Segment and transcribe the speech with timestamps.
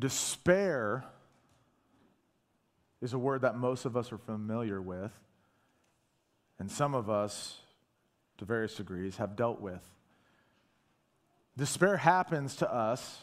[0.00, 1.04] Despair
[3.02, 5.12] is a word that most of us are familiar with,
[6.58, 7.60] and some of us,
[8.38, 9.82] to various degrees, have dealt with.
[11.56, 13.18] Despair happens to us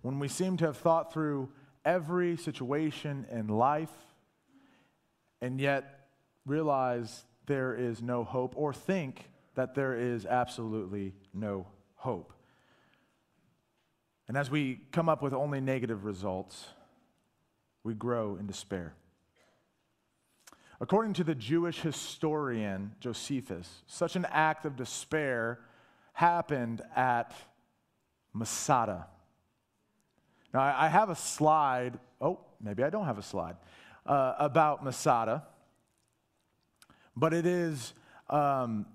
[0.00, 1.50] when we seem to have thought through
[1.84, 3.92] every situation in life
[5.42, 6.08] and yet
[6.46, 11.66] realize there is no hope or think that there is absolutely no
[11.96, 12.32] hope.
[14.28, 16.66] And as we come up with only negative results,
[17.82, 18.92] we grow in despair.
[20.80, 25.60] According to the Jewish historian Josephus, such an act of despair
[26.12, 27.34] happened at
[28.32, 29.06] Masada.
[30.52, 31.98] Now, I have a slide.
[32.20, 33.56] Oh, maybe I don't have a slide
[34.06, 35.44] uh, about Masada,
[37.16, 37.92] but it is
[38.30, 38.86] um,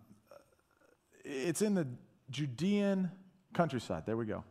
[1.26, 1.88] it's in the
[2.30, 3.12] Judean
[3.54, 4.04] countryside.
[4.06, 4.44] There we go.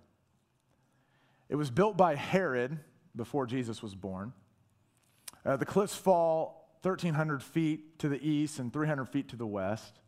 [1.52, 2.78] It was built by Herod
[3.14, 4.32] before Jesus was born.
[5.44, 10.00] Uh, the cliffs fall 1,300 feet to the east and 300 feet to the west.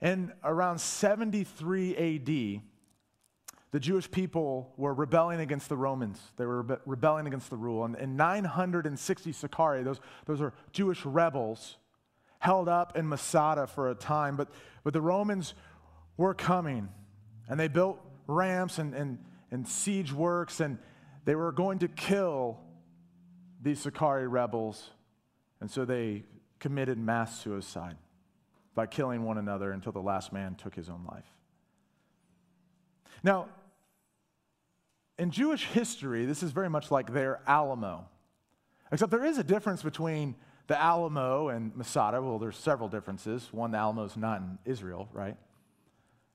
[0.00, 2.62] And around 73 AD,
[3.70, 6.20] the Jewish people were rebelling against the Romans.
[6.36, 7.84] They were rebe- rebelling against the rule.
[7.84, 11.76] And, and 960 Sicarii, those, those are Jewish rebels,
[12.40, 14.34] held up in Masada for a time.
[14.34, 14.48] But,
[14.82, 15.54] but the Romans
[16.16, 16.88] were coming,
[17.48, 19.18] and they built ramps and, and,
[19.50, 20.78] and siege works, and
[21.24, 22.58] they were going to kill
[23.62, 24.90] these Sicarii rebels.
[25.60, 26.24] And so they
[26.58, 27.96] committed mass suicide
[28.74, 31.24] by killing one another until the last man took his own life.
[33.22, 33.48] Now,
[35.18, 38.06] in Jewish history, this is very much like their Alamo.
[38.92, 40.34] Except there is a difference between
[40.66, 42.20] the Alamo and Masada.
[42.20, 43.48] Well, there's several differences.
[43.52, 45.36] One, the Alamo is not in Israel, right?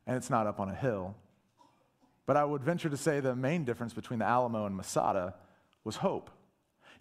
[0.07, 1.15] And it's not up on a hill.
[2.31, 5.35] But I would venture to say the main difference between the Alamo and Masada
[5.83, 6.29] was hope.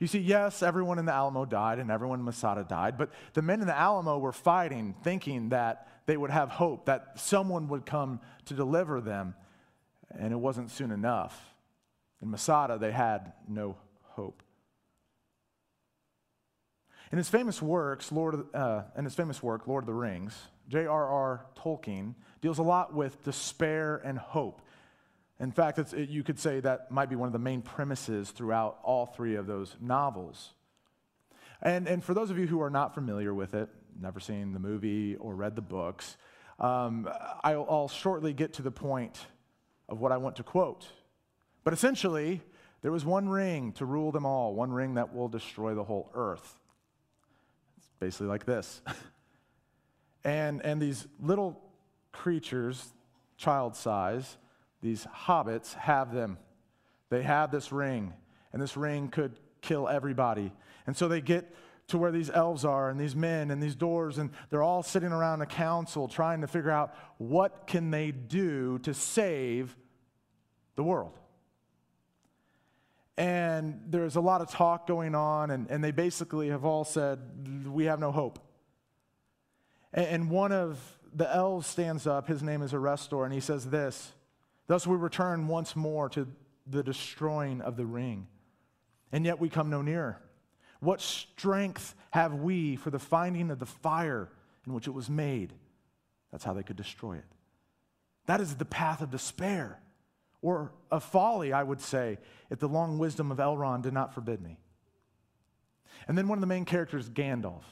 [0.00, 3.40] You see, yes, everyone in the Alamo died and everyone in Masada died, but the
[3.40, 7.86] men in the Alamo were fighting, thinking that they would have hope, that someone would
[7.86, 9.36] come to deliver them,
[10.10, 11.54] and it wasn't soon enough.
[12.20, 14.42] In Masada, they had no hope.
[17.12, 20.36] In his famous works, Lord, uh, in his famous work, Lord of the Rings,
[20.66, 21.46] J.R.R.
[21.56, 24.62] Tolkien deals a lot with despair and hope.
[25.40, 28.78] In fact, it, you could say that might be one of the main premises throughout
[28.82, 30.52] all three of those novels.
[31.62, 34.58] And, and for those of you who are not familiar with it, never seen the
[34.58, 36.18] movie or read the books,
[36.58, 37.08] um,
[37.42, 39.18] I'll, I'll shortly get to the point
[39.88, 40.86] of what I want to quote.
[41.64, 42.42] But essentially,
[42.82, 46.10] there was one ring to rule them all, one ring that will destroy the whole
[46.14, 46.58] earth.
[47.78, 48.82] It's basically like this.
[50.24, 51.62] and, and these little
[52.12, 52.92] creatures,
[53.38, 54.36] child size,
[54.82, 56.38] these hobbits, have them.
[57.08, 58.14] They have this ring,
[58.52, 60.52] and this ring could kill everybody.
[60.86, 61.54] And so they get
[61.88, 65.10] to where these elves are and these men and these doors and they're all sitting
[65.10, 69.76] around a council trying to figure out what can they do to save
[70.76, 71.18] the world
[73.20, 77.18] and there's a lot of talk going on, and, and they basically have all said,
[77.66, 78.38] We have no hope.
[79.92, 80.80] And, and one of
[81.14, 84.12] the elves stands up, his name is Erestor, and he says this
[84.70, 86.28] Thus we return once more to
[86.64, 88.28] the destroying of the ring,
[89.10, 90.22] and yet we come no nearer.
[90.78, 94.28] What strength have we for the finding of the fire
[94.64, 95.54] in which it was made?
[96.30, 97.24] That's how they could destroy it.
[98.26, 99.80] That is the path of despair
[100.40, 104.40] or of folly, I would say, if the long wisdom of Elrond did not forbid
[104.40, 104.56] me.
[106.06, 107.64] And then one of the main characters, Gandalf,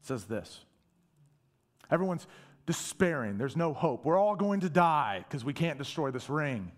[0.00, 0.60] says this
[1.90, 2.26] Everyone's
[2.70, 3.36] despairing.
[3.36, 4.04] There's no hope.
[4.04, 6.70] We're all going to die because we can't destroy this ring.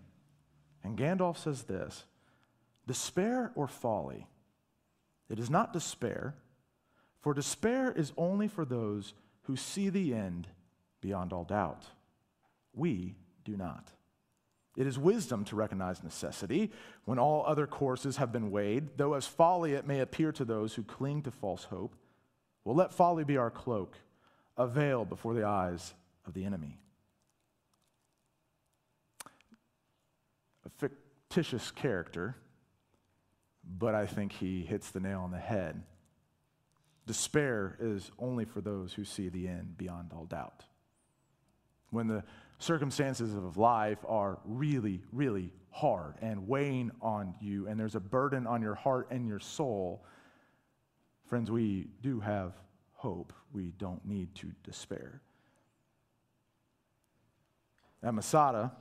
[0.83, 2.05] And Gandalf says this
[2.87, 4.25] Despair or folly?
[5.29, 6.33] It is not despair,
[7.21, 9.13] for despair is only for those
[9.43, 10.47] who see the end
[10.99, 11.85] beyond all doubt.
[12.73, 13.13] We
[13.45, 13.91] do not.
[14.75, 16.71] It is wisdom to recognize necessity
[17.05, 20.73] when all other courses have been weighed, though as folly it may appear to those
[20.73, 21.95] who cling to false hope.
[22.65, 23.95] Well, let folly be our cloak,
[24.57, 25.93] a veil before the eyes
[26.25, 26.77] of the enemy.
[30.65, 32.35] A fictitious character,
[33.63, 35.83] but I think he hits the nail on the head.
[37.05, 40.63] Despair is only for those who see the end beyond all doubt.
[41.89, 42.23] When the
[42.59, 48.47] circumstances of life are really, really hard and weighing on you, and there's a burden
[48.47, 50.05] on your heart and your soul,
[51.27, 52.53] friends, we do have
[53.03, 53.33] hope.
[53.51, 55.21] We don't need to despair.
[58.01, 58.71] At Masada,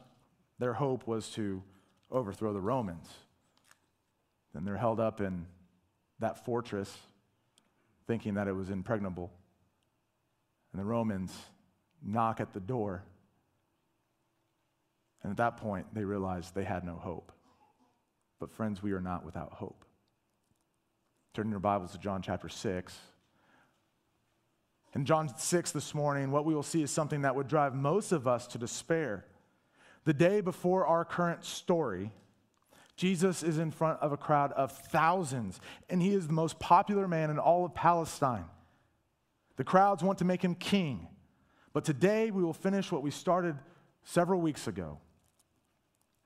[0.60, 1.60] their hope was to
[2.08, 3.08] overthrow the Romans.
[4.54, 5.46] Then they're held up in
[6.20, 6.96] that fortress,
[8.06, 9.32] thinking that it was impregnable.
[10.72, 11.36] And the Romans
[12.00, 13.02] knock at the door.
[15.24, 17.32] And at that point, they realized they had no hope.
[18.38, 19.84] But, friends, we are not without hope.
[21.34, 22.96] Turn your Bibles to John chapter 6.
[24.94, 28.12] In John 6 this morning, what we will see is something that would drive most
[28.12, 29.24] of us to despair.
[30.04, 32.12] The day before our current story,
[32.96, 37.08] Jesus is in front of a crowd of thousands, and he is the most popular
[37.08, 38.44] man in all of Palestine.
[39.56, 41.08] The crowds want to make him king.
[41.72, 43.56] But today we will finish what we started
[44.04, 44.98] several weeks ago,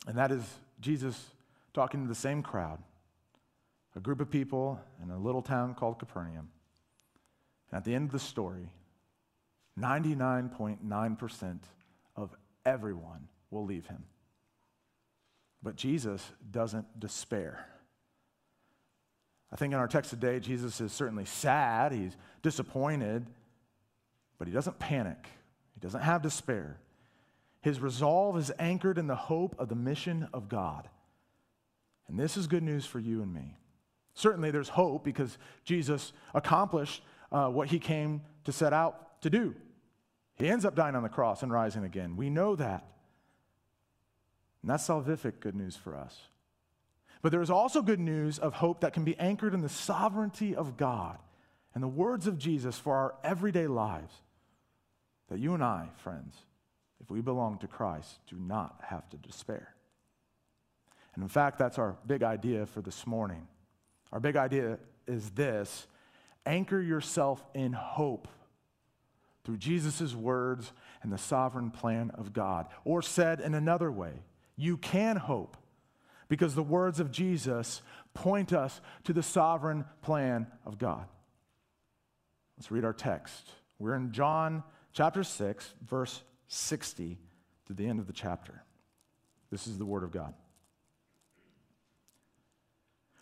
[0.08, 0.42] and that is
[0.80, 1.30] Jesus
[1.72, 2.80] talking to the same crowd,
[3.94, 6.48] a group of people in a little town called Capernaum.
[7.76, 8.72] At the end of the story,
[9.78, 11.58] 99.9%
[12.16, 12.34] of
[12.64, 14.02] everyone will leave him.
[15.62, 17.66] But Jesus doesn't despair.
[19.52, 23.26] I think in our text today, Jesus is certainly sad, he's disappointed,
[24.38, 25.28] but he doesn't panic,
[25.74, 26.78] he doesn't have despair.
[27.60, 30.88] His resolve is anchored in the hope of the mission of God.
[32.08, 33.58] And this is good news for you and me.
[34.14, 37.02] Certainly, there's hope because Jesus accomplished
[37.32, 39.54] uh, what he came to set out to do.
[40.36, 42.16] He ends up dying on the cross and rising again.
[42.16, 42.86] We know that.
[44.62, 46.16] And that's salvific good news for us.
[47.22, 50.54] But there is also good news of hope that can be anchored in the sovereignty
[50.54, 51.18] of God
[51.74, 54.14] and the words of Jesus for our everyday lives.
[55.28, 56.36] That you and I, friends,
[57.00, 59.74] if we belong to Christ, do not have to despair.
[61.14, 63.48] And in fact, that's our big idea for this morning.
[64.12, 65.86] Our big idea is this
[66.46, 68.28] anchor yourself in hope
[69.44, 70.72] through Jesus' words
[71.02, 72.66] and the sovereign plan of God.
[72.84, 74.12] Or said in another way,
[74.56, 75.56] you can hope
[76.28, 77.82] because the words of Jesus
[78.14, 81.06] point us to the sovereign plan of God.
[82.56, 83.50] Let's read our text.
[83.78, 87.18] We're in John chapter 6, verse 60
[87.66, 88.64] to the end of the chapter.
[89.50, 90.34] This is the word of God.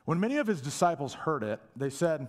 [0.05, 2.29] When many of his disciples heard it, they said,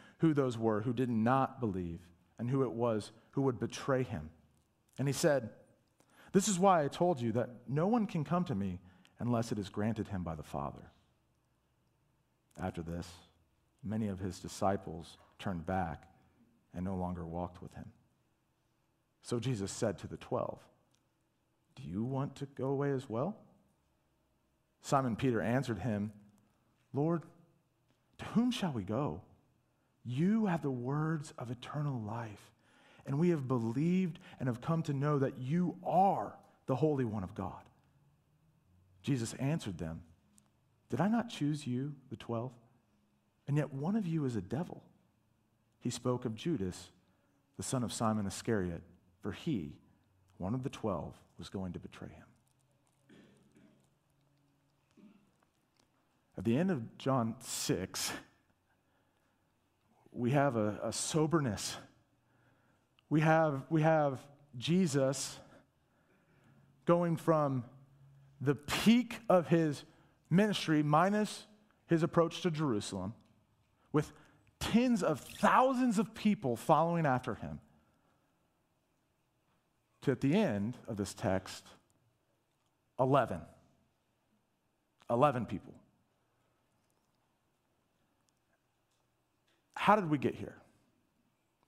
[0.21, 1.99] who those were who did not believe
[2.37, 4.29] and who it was who would betray him.
[4.97, 5.49] And he said,
[6.31, 8.79] This is why I told you that no one can come to me
[9.19, 10.91] unless it is granted him by the Father.
[12.61, 13.07] After this,
[13.83, 16.03] many of his disciples turned back
[16.73, 17.91] and no longer walked with him.
[19.23, 20.59] So Jesus said to the twelve,
[21.75, 23.37] Do you want to go away as well?
[24.81, 26.11] Simon Peter answered him,
[26.93, 27.23] Lord,
[28.19, 29.21] to whom shall we go?
[30.03, 32.51] You have the words of eternal life
[33.05, 36.35] and we have believed and have come to know that you are
[36.67, 37.61] the Holy One of God.
[39.01, 40.01] Jesus answered them,
[40.89, 42.51] Did I not choose you, the twelve?
[43.47, 44.83] And yet one of you is a devil.
[45.79, 46.89] He spoke of Judas,
[47.57, 48.83] the son of Simon Iscariot,
[49.21, 49.73] for he,
[50.37, 52.25] one of the twelve, was going to betray him.
[56.37, 58.11] At the end of John 6,
[60.11, 61.77] we have a, a soberness
[63.11, 64.25] we have, we have
[64.57, 65.37] Jesus
[66.85, 67.65] going from
[68.39, 69.83] the peak of his
[70.29, 71.45] ministry, minus
[71.87, 73.13] his approach to Jerusalem,
[73.91, 74.13] with
[74.61, 77.59] tens of thousands of people following after him,
[80.03, 81.67] to at the end of this text,
[82.97, 83.41] 11.
[85.09, 85.73] 11 people.
[89.81, 90.57] How did we get here?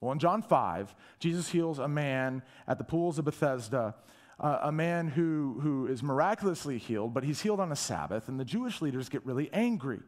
[0.00, 3.96] Well, in John 5, Jesus heals a man at the pools of Bethesda,
[4.38, 8.38] uh, a man who, who is miraculously healed, but he's healed on a Sabbath, and
[8.38, 9.98] the Jewish leaders get really angry.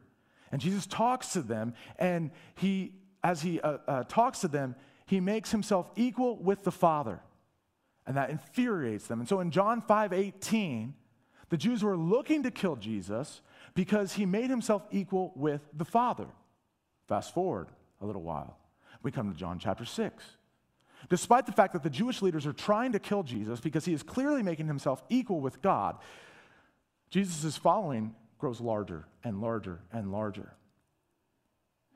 [0.53, 2.93] And Jesus talks to them, and he,
[3.25, 7.19] as he uh, uh, talks to them, he makes himself equal with the Father.
[8.05, 9.19] And that infuriates them.
[9.19, 10.93] And so in John 5 18,
[11.49, 13.41] the Jews were looking to kill Jesus
[13.73, 16.27] because he made himself equal with the Father.
[17.09, 17.67] Fast forward
[18.01, 18.57] a little while.
[19.03, 20.23] We come to John chapter 6.
[21.09, 24.03] Despite the fact that the Jewish leaders are trying to kill Jesus because he is
[24.03, 25.97] clearly making himself equal with God,
[27.09, 30.53] Jesus' following grows larger and larger and larger.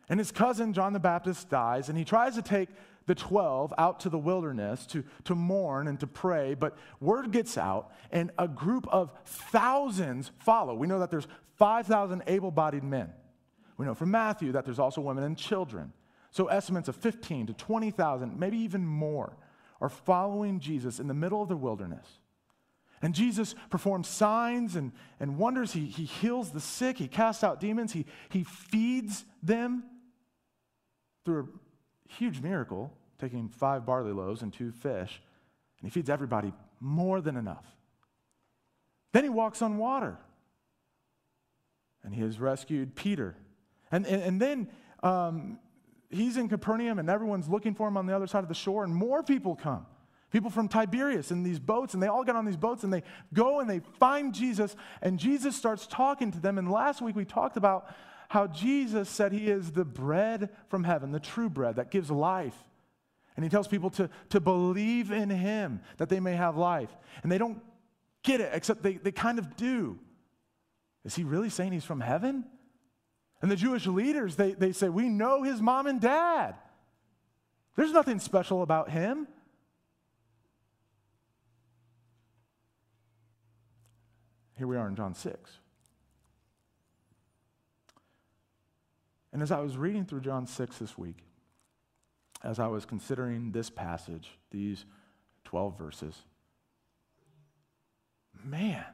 [0.08, 2.70] And his cousin, John the Baptist, dies, and he tries to take
[3.08, 7.58] the 12 out to the wilderness to, to mourn and to pray, but word gets
[7.58, 10.76] out, and a group of thousands follow.
[10.76, 11.28] We know that there's
[11.58, 13.12] 5,000 able bodied men.
[13.82, 15.92] We know from Matthew that there's also women and children.
[16.30, 19.36] So estimates of 15 to 20,000, maybe even more,
[19.82, 22.06] are following Jesus in the middle of the wilderness.
[23.02, 25.74] And Jesus performs signs and, and wonders.
[25.74, 29.84] He, he heals the sick, he casts out demons, he, he feeds them
[31.26, 31.50] through
[32.08, 35.20] a huge miracle, taking five barley loaves and two fish.
[35.80, 37.66] And he feeds everybody more than enough.
[39.12, 40.20] Then he walks on water.
[42.04, 43.36] And he has rescued Peter.
[43.92, 44.68] And, and, and then
[45.04, 45.60] um,
[46.10, 48.84] he's in Capernaum, and everyone's looking for him on the other side of the shore,
[48.84, 49.86] and more people come.
[50.32, 53.04] People from Tiberias in these boats, and they all get on these boats and they
[53.34, 56.58] go and they find Jesus, and Jesus starts talking to them.
[56.58, 57.94] And last week we talked about
[58.30, 62.56] how Jesus said he is the bread from heaven, the true bread that gives life.
[63.36, 66.90] And he tells people to, to believe in him that they may have life.
[67.24, 67.62] And they don't
[68.24, 70.00] get it, except they, they kind of do.
[71.04, 72.46] Is he really saying he's from heaven?
[73.42, 76.56] And the Jewish leaders, they, they say, We know his mom and dad.
[77.76, 79.28] There's nothing special about him.
[84.58, 85.50] Here we are in John 6.
[89.34, 91.24] And as I was reading through John 6 this week,
[92.44, 94.86] as I was considering this passage, these
[95.46, 96.16] 12 verses,
[98.44, 98.86] man,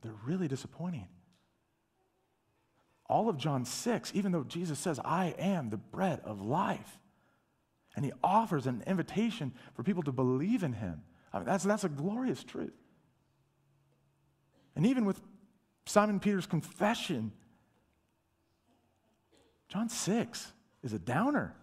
[0.00, 1.06] they're really disappointing.
[3.12, 6.98] All of John 6, even though Jesus says, I am the bread of life,
[7.94, 11.02] and he offers an invitation for people to believe in him.
[11.30, 12.72] I mean, that's, that's a glorious truth.
[14.74, 15.20] And even with
[15.84, 17.32] Simon Peter's confession,
[19.68, 20.50] John 6
[20.82, 21.54] is a downer.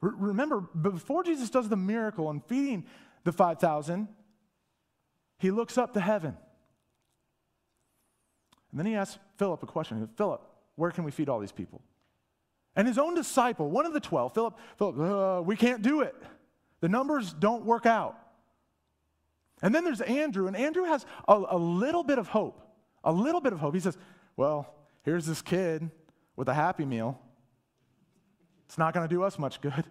[0.00, 2.86] Remember, before Jesus does the miracle and feeding
[3.24, 4.08] the 5,000,
[5.36, 6.38] he looks up to heaven.
[8.70, 10.08] And then he asks Philip a question.
[10.16, 10.42] Philip,
[10.76, 11.82] where can we feed all these people?
[12.76, 16.14] And his own disciple, one of the 12, Philip, Philip, uh, we can't do it.
[16.80, 18.16] The numbers don't work out.
[19.62, 22.62] And then there's Andrew, and Andrew has a, a little bit of hope.
[23.04, 23.74] A little bit of hope.
[23.74, 23.98] He says,
[24.36, 24.72] Well,
[25.02, 25.90] here's this kid
[26.36, 27.20] with a happy meal.
[28.66, 29.84] It's not going to do us much good.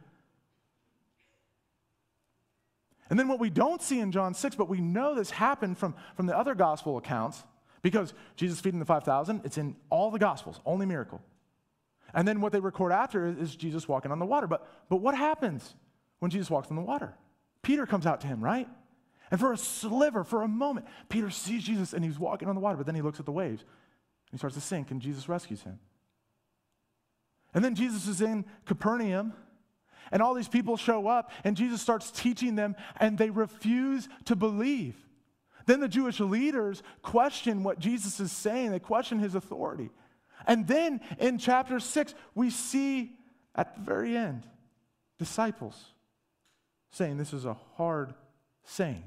[3.10, 5.96] And then what we don't see in John 6, but we know this happened from,
[6.16, 7.44] from the other gospel accounts,
[7.82, 11.22] because Jesus feeding the 5,000, it's in all the gospels, only miracle.
[12.14, 14.48] And then what they record after is, Jesus walking on the water.
[14.48, 15.76] But, but what happens
[16.20, 17.14] when Jesus walks on the water?
[17.62, 18.68] Peter comes out to him, right?
[19.32, 22.62] And for a sliver, for a moment, Peter sees Jesus and he's walking on the
[22.62, 25.28] water, but then he looks at the waves and he starts to sink, and Jesus
[25.28, 25.80] rescues him.
[27.54, 29.34] And then Jesus is in Capernaum,
[30.12, 34.36] and all these people show up, and Jesus starts teaching them, and they refuse to
[34.36, 34.96] believe.
[35.70, 39.92] Then the Jewish leaders question what Jesus is saying, they question his authority.
[40.48, 43.12] And then in chapter 6, we see
[43.54, 44.48] at the very end
[45.20, 45.80] disciples
[46.90, 48.16] saying this is a hard
[48.64, 49.04] saying.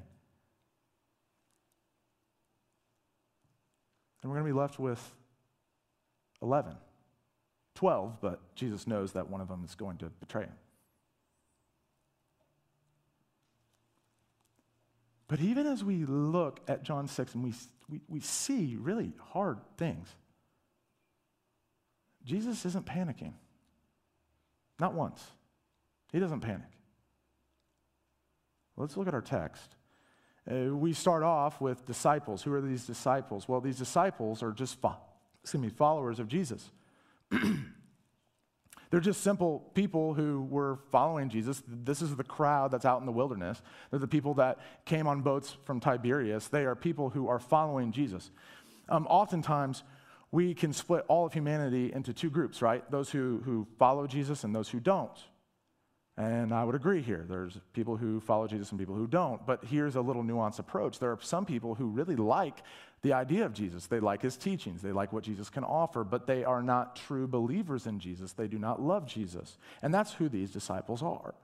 [4.22, 5.02] And we're going to be left with
[6.42, 6.76] 11.
[7.74, 10.54] 12, but Jesus knows that one of them is going to betray him.
[15.32, 17.54] But even as we look at John 6 and we,
[17.88, 20.06] we, we see really hard things,
[22.22, 23.32] Jesus isn't panicking.
[24.78, 25.24] Not once.
[26.12, 26.68] He doesn't panic.
[28.76, 29.74] Let's look at our text.
[30.46, 32.42] Uh, we start off with disciples.
[32.42, 33.48] Who are these disciples?
[33.48, 34.98] Well, these disciples are just fo-
[35.42, 36.70] excuse me, followers of Jesus.
[38.92, 41.62] They're just simple people who were following Jesus.
[41.66, 43.62] This is the crowd that's out in the wilderness.
[43.90, 46.48] They're the people that came on boats from Tiberias.
[46.48, 48.30] They are people who are following Jesus.
[48.90, 49.82] Um, oftentimes,
[50.30, 52.88] we can split all of humanity into two groups, right?
[52.90, 55.18] Those who, who follow Jesus and those who don't.
[56.18, 57.24] And I would agree here.
[57.26, 59.46] There's people who follow Jesus and people who don't.
[59.46, 60.98] But here's a little nuanced approach.
[60.98, 62.62] There are some people who really like
[63.02, 63.86] the idea of Jesus.
[63.86, 64.82] They like his teachings.
[64.82, 68.32] They like what Jesus can offer, but they are not true believers in Jesus.
[68.32, 69.58] They do not love Jesus.
[69.82, 71.34] And that's who these disciples are.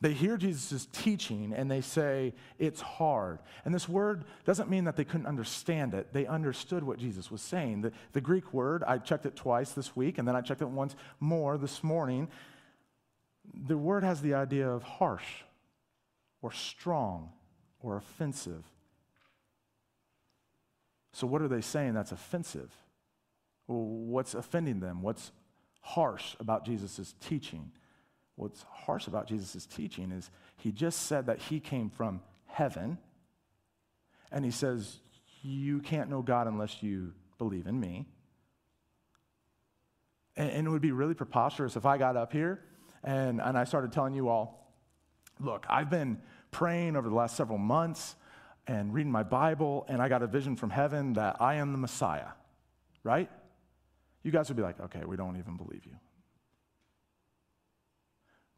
[0.00, 3.40] They hear Jesus' teaching and they say, it's hard.
[3.64, 6.12] And this word doesn't mean that they couldn't understand it.
[6.12, 7.80] They understood what Jesus was saying.
[7.80, 10.68] The, the Greek word, I checked it twice this week, and then I checked it
[10.68, 12.28] once more this morning
[13.54, 15.42] the word has the idea of harsh
[16.42, 17.30] or strong
[17.80, 18.64] or offensive.
[21.18, 22.70] So, what are they saying that's offensive?
[23.66, 25.02] What's offending them?
[25.02, 25.32] What's
[25.80, 27.72] harsh about Jesus' teaching?
[28.36, 32.98] What's harsh about Jesus' teaching is he just said that he came from heaven,
[34.30, 35.00] and he says,
[35.42, 38.06] You can't know God unless you believe in me.
[40.36, 42.62] And, and it would be really preposterous if I got up here
[43.02, 44.72] and, and I started telling you all,
[45.40, 46.22] Look, I've been
[46.52, 48.14] praying over the last several months
[48.68, 51.78] and reading my Bible, and I got a vision from heaven that I am the
[51.78, 52.28] Messiah,
[53.02, 53.30] right?
[54.22, 55.96] You guys would be like, okay, we don't even believe you.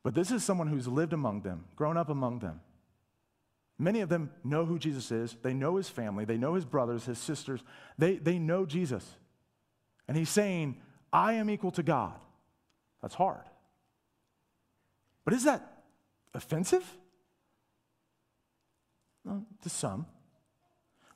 [0.03, 2.61] But this is someone who's lived among them, grown up among them.
[3.79, 5.37] Many of them know who Jesus is.
[5.43, 6.25] They know his family.
[6.25, 7.61] They know his brothers, his sisters.
[7.97, 9.07] They, they know Jesus.
[10.09, 10.77] And he's saying,
[11.13, 12.15] I am equal to God.
[13.01, 13.45] That's hard.
[15.25, 15.83] But is that
[16.35, 16.85] offensive?
[19.27, 20.07] To some.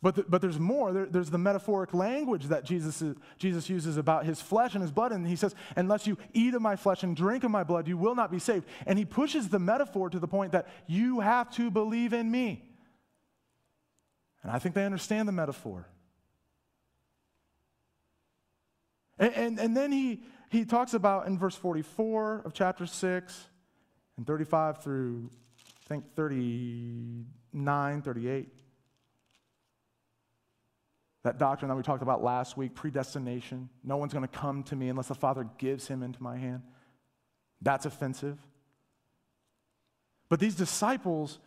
[0.02, 0.92] But, the, but there's more.
[0.92, 4.92] There, there's the metaphoric language that Jesus, is, Jesus uses about his flesh and his
[4.92, 5.12] blood.
[5.12, 7.96] And he says, Unless you eat of my flesh and drink of my blood, you
[7.96, 8.66] will not be saved.
[8.86, 12.62] And he pushes the metaphor to the point that you have to believe in me.
[14.42, 15.88] And I think they understand the metaphor.
[19.18, 20.20] And, and, and then he,
[20.50, 23.46] he talks about in verse 44 of chapter 6
[24.18, 25.30] and 35 through,
[25.88, 28.48] think, 39, 38
[31.24, 33.70] that doctrine that we talked about last week, predestination.
[33.82, 36.62] No one's going to come to me unless the Father gives him into my hand.
[37.62, 38.38] That's offensive.
[40.28, 41.38] But these disciples,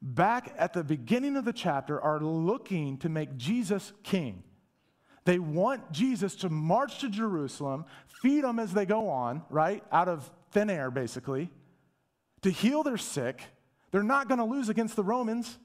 [0.00, 4.42] back at the beginning of the chapter, are looking to make Jesus king.
[5.26, 7.84] They want Jesus to march to Jerusalem,
[8.22, 9.84] feed them as they go on, right?
[9.92, 11.50] Out of thin air, basically,
[12.40, 13.42] to heal their sick.
[13.96, 15.58] They're not going to lose against the Romans.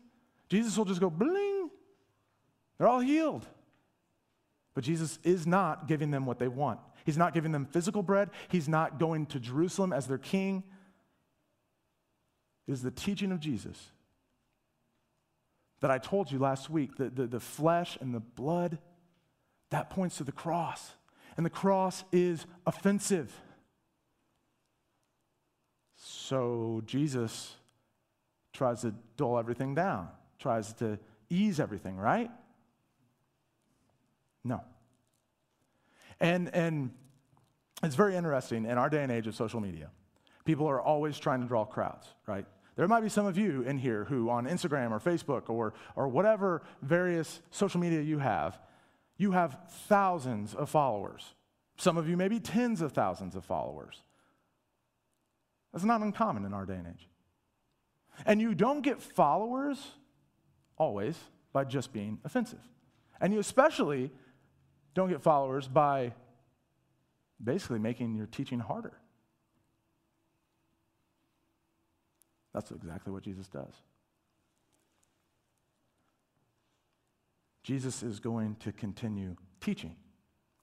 [0.48, 1.70] Jesus will just go bling.
[2.78, 3.46] They're all healed.
[4.74, 6.80] But Jesus is not giving them what they want.
[7.04, 8.30] He's not giving them physical bread.
[8.48, 10.64] He's not going to Jerusalem as their king.
[12.70, 13.78] It is the teaching of Jesus
[15.82, 18.78] that I told you last week the, the, the flesh and the blood,
[19.72, 20.94] that points to the cross.
[21.36, 23.30] And the cross is offensive.
[25.98, 27.58] So Jesus
[28.54, 30.10] tries to dull everything down,
[30.40, 32.30] tries to ease everything, right?
[34.44, 34.62] No.
[36.20, 36.92] And, and
[37.84, 39.90] it's very interesting in our day and age of social media.
[40.46, 42.46] People are always trying to draw crowds, right?
[42.76, 46.08] There might be some of you in here who, on Instagram or Facebook or, or
[46.08, 48.60] whatever various social media you have,
[49.18, 51.36] you have thousands of followers.
[51.78, 54.02] Some of you, maybe tens of thousands of followers.
[55.72, 57.08] That's not uncommon in our day and age.
[58.26, 59.78] And you don't get followers
[60.78, 61.18] always
[61.54, 62.60] by just being offensive.
[63.20, 64.12] And you especially
[64.94, 66.14] don't get followers by
[67.44, 68.94] basically making your teaching harder.
[72.54, 73.74] That's exactly what Jesus does.
[77.64, 79.96] Jesus is going to continue teaching,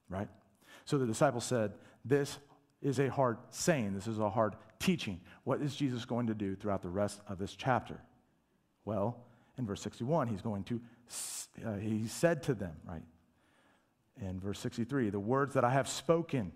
[0.09, 0.29] right?
[0.85, 1.73] So the disciples said,
[2.05, 2.39] This
[2.83, 5.21] is a hard saying, this is a hard teaching.
[5.45, 8.01] What is Jesus going to do throughout the rest of this chapter?
[8.85, 9.19] Well,
[9.59, 10.81] in verse 61, he's going to,
[11.67, 13.03] uh, he said to them, right?
[14.21, 16.53] in verse 63, the words that I have spoken.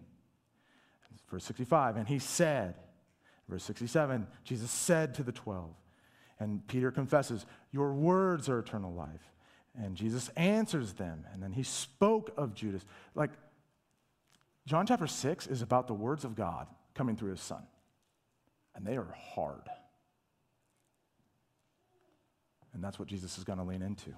[1.31, 2.75] Verse 65, and he said.
[3.49, 5.71] Verse 67, Jesus said to the 12.
[6.39, 9.33] And Peter confesses, Your words are eternal life.
[9.77, 11.25] And Jesus answers them.
[11.33, 12.85] And then he spoke of Judas.
[13.15, 13.31] Like,
[14.67, 17.63] John chapter 6 is about the words of God coming through his son.
[18.75, 19.69] And they are hard.
[22.75, 24.15] And that's what Jesus is going to lean into.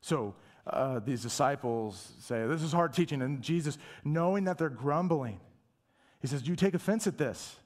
[0.00, 0.34] So,
[0.66, 3.22] uh, these disciples say, This is hard teaching.
[3.22, 5.40] And Jesus, knowing that they're grumbling,
[6.20, 7.56] he says, Do You take offense at this.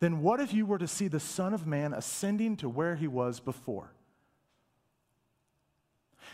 [0.00, 3.08] Then what if you were to see the Son of Man ascending to where he
[3.08, 3.92] was before?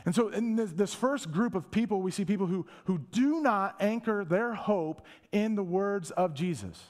[0.04, 3.40] And so, in this, this, first group of people, we see people who, who do
[3.40, 6.80] not anchor their hope in the words of Jesus.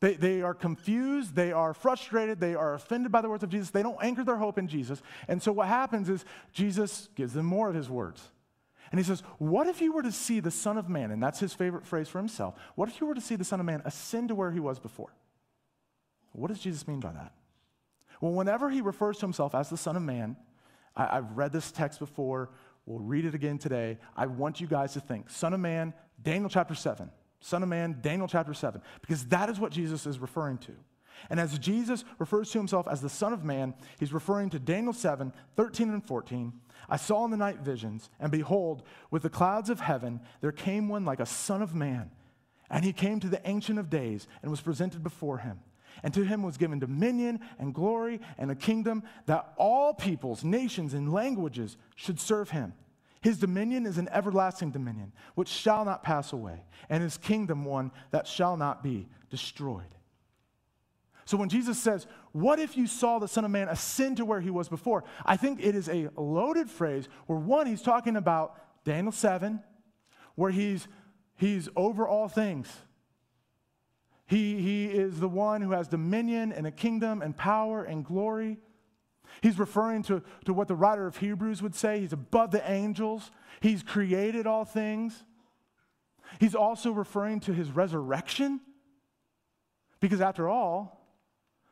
[0.00, 3.70] They, they are confused, they are frustrated, they are offended by the words of Jesus.
[3.70, 5.02] They don't anchor their hope in Jesus.
[5.28, 8.30] And so what happens is Jesus gives them more of his words.
[8.90, 11.10] And he says, What if you were to see the Son of Man?
[11.10, 12.54] And that's his favorite phrase for himself.
[12.74, 14.78] What if you were to see the Son of Man ascend to where he was
[14.78, 15.12] before?
[16.32, 17.32] What does Jesus mean by that?
[18.20, 20.36] Well, whenever he refers to himself as the Son of Man,
[20.96, 22.50] I, I've read this text before.
[22.86, 23.98] We'll read it again today.
[24.16, 27.10] I want you guys to think Son of Man, Daniel chapter 7.
[27.40, 30.72] Son of Man, Daniel chapter 7, because that is what Jesus is referring to.
[31.28, 34.92] And as Jesus refers to himself as the Son of Man, he's referring to Daniel
[34.92, 36.52] 7 13 and 14.
[36.88, 40.88] I saw in the night visions, and behold, with the clouds of heaven, there came
[40.88, 42.10] one like a Son of Man.
[42.70, 45.60] And he came to the Ancient of Days and was presented before him.
[46.02, 50.94] And to him was given dominion and glory and a kingdom that all peoples, nations,
[50.94, 52.72] and languages should serve him.
[53.20, 57.90] His dominion is an everlasting dominion, which shall not pass away, and his kingdom one
[58.10, 59.94] that shall not be destroyed.
[61.26, 64.40] So when Jesus says, What if you saw the Son of Man ascend to where
[64.40, 65.04] he was before?
[65.24, 69.60] I think it is a loaded phrase where one, he's talking about Daniel 7,
[70.34, 70.88] where he's,
[71.36, 72.68] he's over all things.
[74.26, 78.58] He, he is the one who has dominion and a kingdom and power and glory.
[79.42, 82.00] He's referring to, to what the writer of Hebrews would say.
[82.00, 85.24] He's above the angels, he's created all things.
[86.38, 88.60] He's also referring to his resurrection.
[89.98, 91.00] Because after all,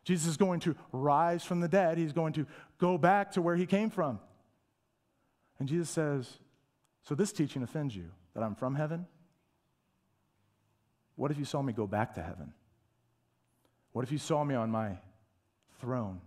[0.05, 1.97] Jesus is going to rise from the dead.
[1.97, 2.47] He's going to
[2.79, 4.18] go back to where he came from.
[5.59, 6.38] And Jesus says,
[7.03, 9.07] So this teaching offends you that I'm from heaven?
[11.16, 12.53] What if you saw me go back to heaven?
[13.92, 14.99] What if you saw me on my
[15.81, 16.21] throne?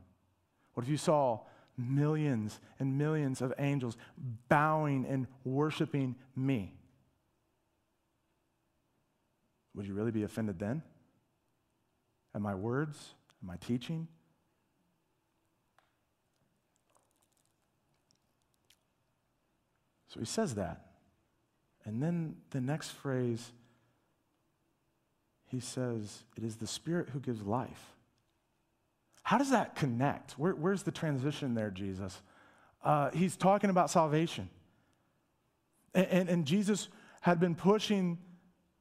[0.73, 1.39] What if you saw
[1.77, 3.97] millions and millions of angels
[4.47, 6.73] bowing and worshiping me?
[9.75, 10.81] Would you really be offended then?
[12.35, 13.13] At my words?
[13.41, 14.07] At my teaching?
[20.07, 20.87] So he says that.
[21.85, 23.51] And then the next phrase
[25.47, 27.93] he says, It is the Spirit who gives life.
[29.31, 30.33] How does that connect?
[30.33, 32.21] Where, where's the transition there, Jesus?
[32.83, 34.49] Uh, he's talking about salvation.
[35.93, 36.89] And, and, and, Jesus
[37.21, 38.17] had been pushing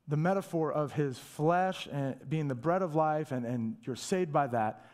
[0.08, 4.32] the metaphor of his flesh and being the bread of life, and, and you're saved
[4.32, 4.84] by that.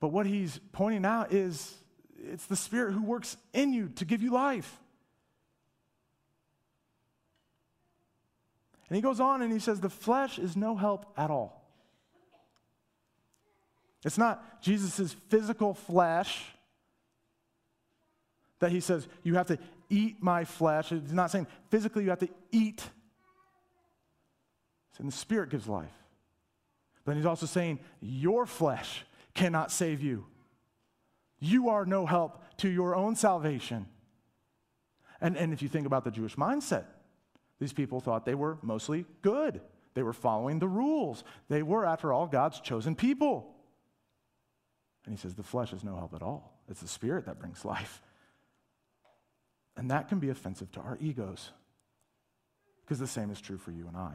[0.00, 1.74] But what he's pointing out is
[2.16, 4.80] it's the Spirit who works in you to give you life.
[8.88, 11.61] And he goes on and he says, The flesh is no help at all.
[14.04, 16.44] It's not Jesus' physical flesh
[18.58, 19.58] that he says, You have to
[19.90, 20.92] eat my flesh.
[20.92, 22.82] It's not saying physically you have to eat.
[24.98, 25.90] And the Spirit gives life.
[27.04, 30.26] But he's also saying, Your flesh cannot save you.
[31.40, 33.86] You are no help to your own salvation.
[35.20, 36.84] And, and if you think about the Jewish mindset,
[37.58, 39.60] these people thought they were mostly good.
[39.94, 41.24] They were following the rules.
[41.48, 43.51] They were, after all, God's chosen people.
[45.04, 46.58] And he says, the flesh is no help at all.
[46.68, 48.00] It's the spirit that brings life.
[49.76, 51.50] And that can be offensive to our egos,
[52.82, 54.14] because the same is true for you and I.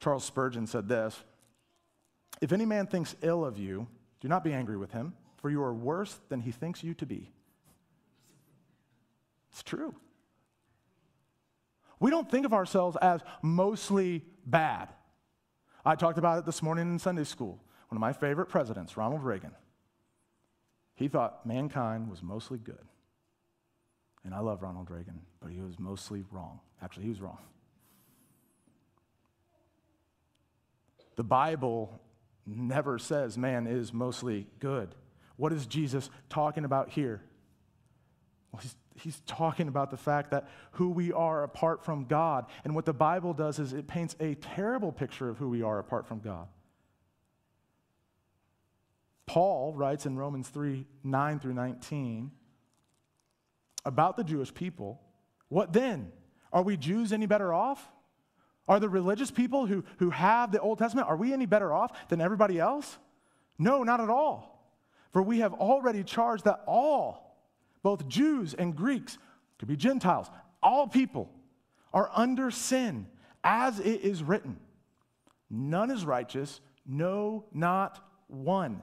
[0.00, 1.22] Charles Spurgeon said this
[2.40, 3.86] If any man thinks ill of you,
[4.20, 7.06] do not be angry with him, for you are worse than he thinks you to
[7.06, 7.30] be.
[9.52, 9.94] It's true.
[12.00, 14.88] We don't think of ourselves as mostly bad.
[15.84, 17.60] I talked about it this morning in Sunday school.
[17.94, 19.52] One of my favorite presidents, Ronald Reagan,
[20.96, 22.88] he thought mankind was mostly good.
[24.24, 26.58] And I love Ronald Reagan, but he was mostly wrong.
[26.82, 27.38] Actually, he was wrong.
[31.14, 32.00] The Bible
[32.44, 34.92] never says man is mostly good.
[35.36, 37.22] What is Jesus talking about here?
[38.50, 42.46] Well, he's he's talking about the fact that who we are apart from God.
[42.64, 45.78] And what the Bible does is it paints a terrible picture of who we are
[45.78, 46.48] apart from God.
[49.26, 52.30] Paul writes in Romans 3 9 through 19
[53.84, 55.00] about the Jewish people.
[55.48, 56.12] What then?
[56.52, 57.90] Are we Jews any better off?
[58.66, 62.08] Are the religious people who, who have the Old Testament, are we any better off
[62.08, 62.96] than everybody else?
[63.58, 64.72] No, not at all.
[65.12, 67.24] For we have already charged that all
[67.84, 69.18] both Jews and Greeks,
[69.58, 70.28] could be Gentiles,
[70.60, 71.30] all people
[71.92, 73.06] are under sin,
[73.44, 74.58] as it is written.
[75.50, 78.82] None is righteous, no, not one.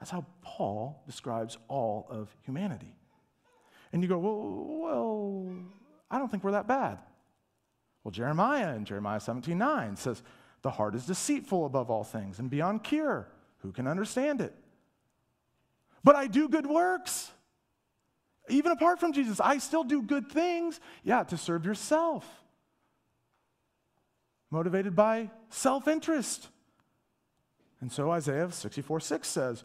[0.00, 2.96] That's how Paul describes all of humanity.
[3.92, 5.52] And you go, well, well,
[6.10, 6.98] I don't think we're that bad.
[8.02, 10.22] Well, Jeremiah in Jeremiah 17 9 says,
[10.62, 13.28] The heart is deceitful above all things and beyond cure.
[13.58, 14.54] Who can understand it?
[16.02, 17.30] But I do good works.
[18.48, 22.26] Even apart from Jesus, I still do good things, yeah, to serve yourself.
[24.50, 26.48] Motivated by self interest.
[27.80, 29.64] And so Isaiah 64 6 says,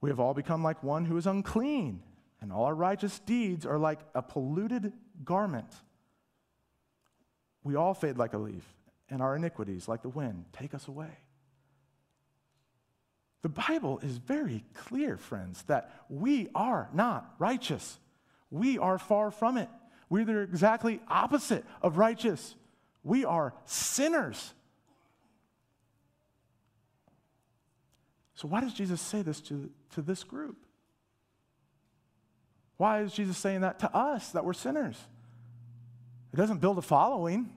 [0.00, 2.02] We have all become like one who is unclean,
[2.40, 4.92] and all our righteous deeds are like a polluted
[5.24, 5.72] garment.
[7.64, 8.64] We all fade like a leaf,
[9.10, 11.18] and our iniquities, like the wind, take us away.
[13.42, 17.98] The Bible is very clear, friends, that we are not righteous.
[18.50, 19.68] We are far from it.
[20.08, 22.56] We're the exactly opposite of righteous.
[23.02, 24.54] We are sinners.
[28.38, 30.64] So, why does Jesus say this to, to this group?
[32.76, 34.96] Why is Jesus saying that to us, that we're sinners?
[36.32, 37.50] It doesn't build a following.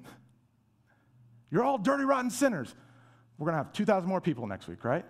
[1.51, 2.73] You're all dirty, rotten sinners.
[3.37, 5.05] We're going to have 2,000 more people next week, right?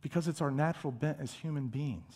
[0.00, 2.14] Because it's our natural bent as human beings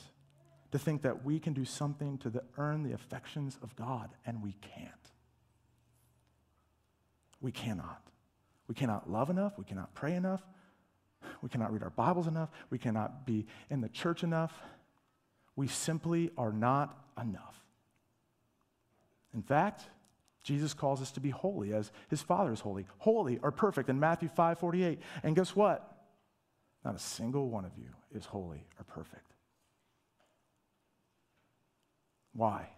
[0.73, 4.43] to think that we can do something to the, earn the affections of God, and
[4.43, 4.91] we can't.
[7.43, 8.01] We cannot.
[8.69, 9.59] We cannot love enough.
[9.59, 10.43] We cannot pray enough.
[11.43, 12.51] We cannot read our Bibles enough.
[12.71, 14.53] We cannot be in the church enough.
[15.57, 17.57] We simply are not enough.
[19.35, 19.85] In fact,
[20.43, 22.87] Jesus calls us to be holy as his Father is holy.
[22.99, 25.01] Holy or perfect in Matthew 5 48.
[25.23, 25.91] And guess what?
[26.85, 29.33] Not a single one of you is holy or perfect.
[32.35, 32.69] Why?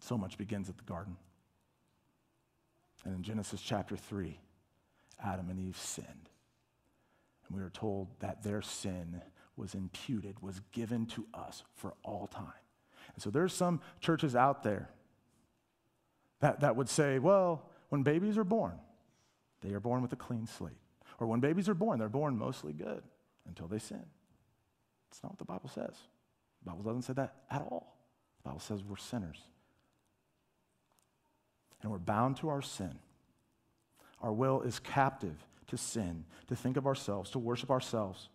[0.00, 1.16] So much begins at the garden.
[3.04, 4.38] And in Genesis chapter 3,
[5.24, 6.30] Adam and Eve sinned.
[7.46, 9.22] And we are told that their sin
[9.56, 12.52] was imputed, was given to us for all time.
[13.14, 14.90] And so there's some churches out there
[16.40, 18.78] that, that would say, well, when babies are born,
[19.60, 20.78] they are born with a clean slate.
[21.18, 23.02] Or when babies are born, they're born mostly good
[23.46, 24.04] until they sin.
[25.10, 25.96] It's not what the Bible says.
[26.62, 27.96] The Bible doesn't say that at all.
[28.42, 29.38] The Bible says we're sinners.
[31.82, 32.98] And we're bound to our sin.
[34.20, 35.36] Our will is captive
[35.68, 38.28] to sin, to think of ourselves, to worship ourselves,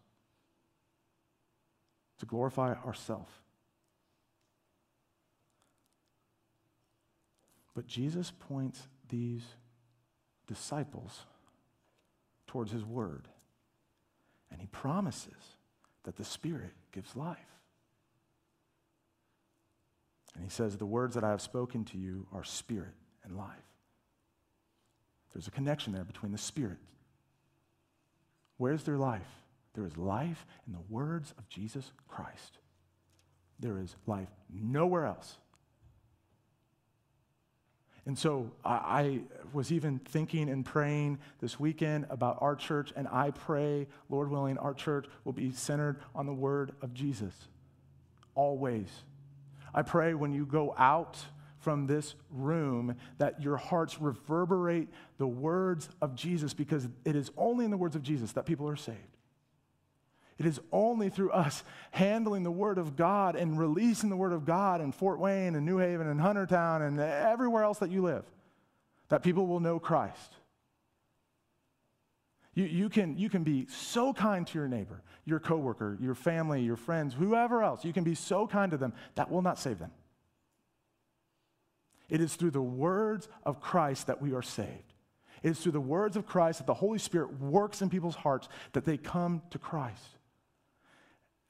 [2.20, 3.32] to glorify ourselves.
[7.74, 9.44] But Jesus points these
[10.48, 11.26] disciples
[12.48, 13.28] towards his word.
[14.52, 15.58] And he promises
[16.04, 17.40] that the Spirit gives life.
[20.36, 23.48] And he says, The words that I have spoken to you are spirit and life.
[25.34, 26.78] There's a connection there between the Spirit.
[28.58, 29.28] Where's their life?
[29.74, 32.60] There is life in the words of Jesus Christ.
[33.60, 35.38] There is life nowhere else.
[38.06, 39.22] And so I,
[39.54, 44.58] was even thinking and praying this weekend about our church, and I pray, Lord willing,
[44.58, 47.34] our church will be centered on the word of Jesus
[48.36, 48.90] always.
[49.74, 51.18] I pray when you go out
[51.64, 57.66] from this room that your hearts reverberate the words of Jesus because it is only
[57.66, 59.00] in the words of Jesus that people are saved.
[60.38, 64.46] It is only through us handling the Word of God and releasing the Word of
[64.46, 68.26] God in Fort Wayne and New Haven and Huntertown and everywhere else that you live
[69.10, 70.34] that people will know Christ.
[72.56, 76.62] You, you, can, you can be so kind to your neighbor, your coworker, your family,
[76.62, 77.86] your friends, whoever else.
[77.86, 78.94] You can be so kind to them.
[79.16, 79.92] That will not save them.
[82.14, 84.94] It is through the words of Christ that we are saved.
[85.42, 88.48] It is through the words of Christ that the Holy Spirit works in people's hearts
[88.74, 90.20] that they come to Christ.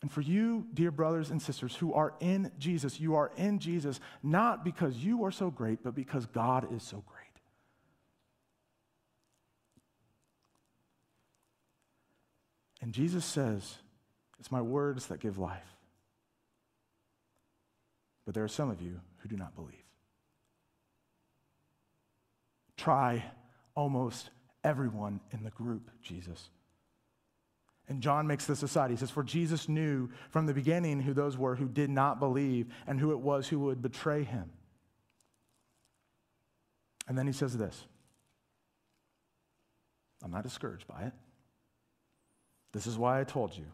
[0.02, 4.00] And for you, dear brothers and sisters who are in Jesus, you are in Jesus
[4.24, 7.20] not because you are so great, but because God is so great.
[12.82, 13.80] And Jesus says,
[14.40, 15.76] It's my words that give life.
[18.26, 19.83] But there are some of you who do not believe.
[22.78, 23.24] Try
[23.76, 24.30] almost
[24.64, 26.50] everyone in the group, Jesus.
[27.88, 28.92] And John makes this aside.
[28.92, 32.68] He says, For Jesus knew from the beginning who those were who did not believe
[32.88, 34.50] and who it was who would betray him.
[37.08, 37.86] And then he says this
[40.24, 41.14] I'm not discouraged by it.
[42.72, 43.66] This is why I told you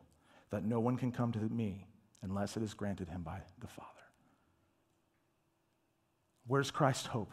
[0.50, 1.88] that no one can come to me
[2.22, 3.88] unless it is granted him by the Father.
[6.48, 7.32] Where's Christ's hope?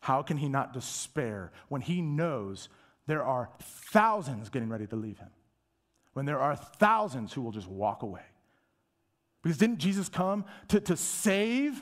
[0.00, 2.68] How can he not despair when he knows
[3.06, 5.30] there are thousands getting ready to leave him?
[6.18, 8.24] when there are thousands who will just walk away.
[9.40, 11.80] Because didn't Jesus come to, to save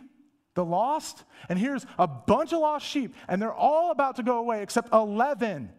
[0.52, 4.36] the lost, and here's a bunch of lost sheep, and they're all about to go
[4.36, 5.70] away except 11.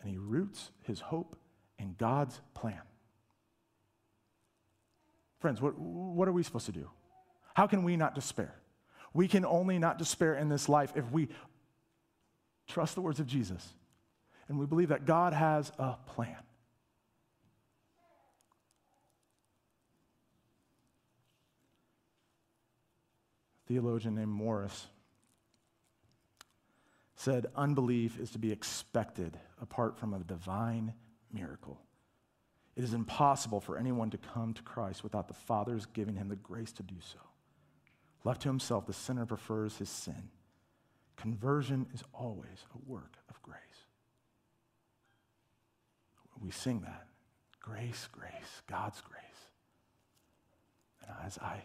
[0.00, 1.36] And he roots his hope
[1.78, 2.80] in God's plan.
[5.40, 6.88] Friends, what, what are we supposed to do?
[7.52, 8.54] How can we not despair?
[9.12, 11.28] We can only not despair in this life if we
[12.68, 13.74] trust the words of Jesus
[14.48, 16.36] and we believe that God has a plan.
[23.64, 24.88] A theologian named Morris
[27.14, 30.94] said, Unbelief is to be expected apart from a divine
[31.32, 31.80] miracle.
[32.76, 36.36] It is impossible for anyone to come to Christ without the Father's giving him the
[36.36, 37.18] grace to do so.
[38.24, 40.30] Left to himself, the sinner prefers his sin.
[41.16, 43.58] Conversion is always a work of grace.
[46.40, 47.06] We sing that
[47.60, 49.20] grace, grace, God's grace.
[51.06, 51.62] And as I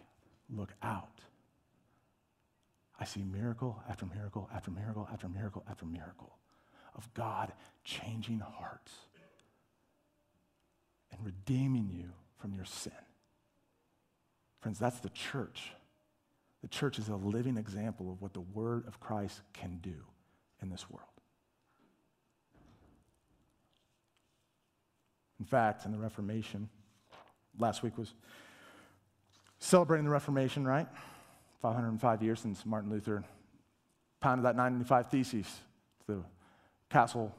[0.50, 1.22] look out,
[3.00, 6.38] I see miracle after miracle after miracle after miracle after miracle
[6.96, 8.94] of God changing hearts
[11.12, 12.92] and redeeming you from your sin.
[14.60, 15.72] Friends, that's the church.
[16.66, 19.94] The church is a living example of what the word of Christ can do
[20.64, 21.06] in this world.
[25.40, 26.68] In fact, in the Reformation,
[27.60, 28.16] last week was
[29.60, 30.88] celebrating the Reformation, right?
[31.62, 33.24] 505 years since Martin Luther
[34.20, 35.46] pounded that 95 Theses
[36.08, 36.24] to the
[36.90, 37.32] castle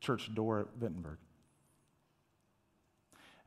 [0.00, 1.18] church door at Wittenberg.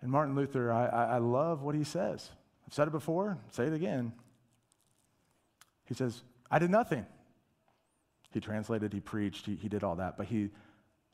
[0.01, 2.29] And Martin Luther, I, I, love what he says.
[2.65, 4.13] I've said it before, say it again.
[5.89, 6.21] He says,
[6.51, 7.05] I did nothing.
[8.31, 10.51] He translated, he preached, he, he did all that, but he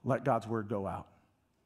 [0.04, 1.08] let God's word go out.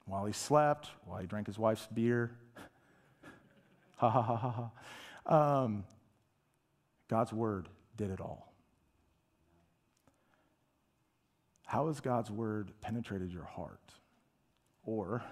[0.06, 2.32] While he slept, while he drank his wife's beer.
[3.98, 4.70] ha ha ha
[5.26, 5.64] ha.
[5.64, 5.84] Um,
[7.08, 7.68] God's word
[7.98, 8.54] did it all.
[11.66, 13.80] How has God's word penetrated your heart?
[14.84, 15.24] Or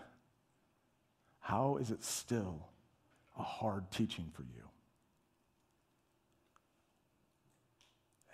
[1.39, 2.67] how is it still
[3.37, 4.63] a hard teaching for you?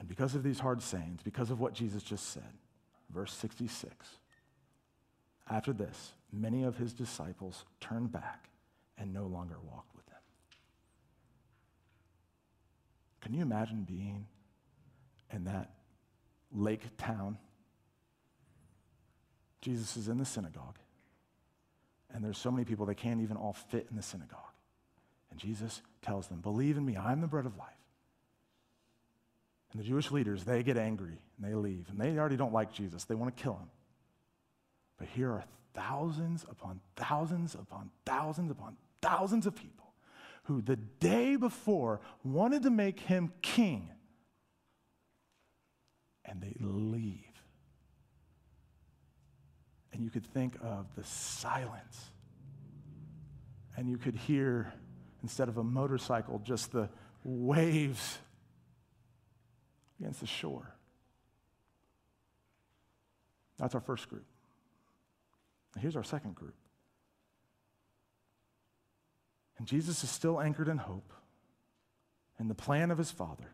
[0.04, 2.58] And because of these hard sayings, because of what Jesus just said,
[3.10, 3.96] verse 66,
[5.50, 8.50] after this, many of his disciples turned back
[8.98, 10.18] and no longer walked with him.
[13.22, 14.26] Can you imagine being
[15.32, 15.72] in that
[16.52, 17.38] lake town?
[19.62, 20.80] Jesus is in the synagogue,
[22.14, 24.40] and there's so many people they can't even all fit in the synagogue.
[25.32, 27.73] And Jesus tells them, Believe in me, I'm the bread of life.
[29.74, 31.88] And the Jewish leaders, they get angry and they leave.
[31.90, 33.70] And they already don't like Jesus, they want to kill him.
[35.00, 39.94] But here are thousands upon thousands upon thousands upon thousands of people
[40.44, 43.90] who the day before wanted to make him king,
[46.26, 47.20] and they leave.
[49.94, 52.12] And you could think of the silence.
[53.76, 54.72] And you could hear,
[55.22, 56.90] instead of a motorcycle, just the
[57.24, 58.20] waves
[60.00, 60.76] against the shore.
[63.58, 64.26] That's our first group.
[65.80, 66.56] Here's our second group.
[69.58, 71.14] And Jesus is still anchored in hope
[72.38, 73.54] and the plan of his Father.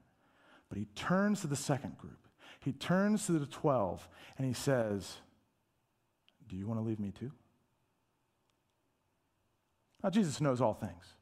[0.69, 2.27] But he turns to the second group.
[2.59, 5.17] He turns to the 12 and he says,
[6.47, 7.31] Do you want to leave me too?
[10.03, 11.13] Now, Jesus knows all things.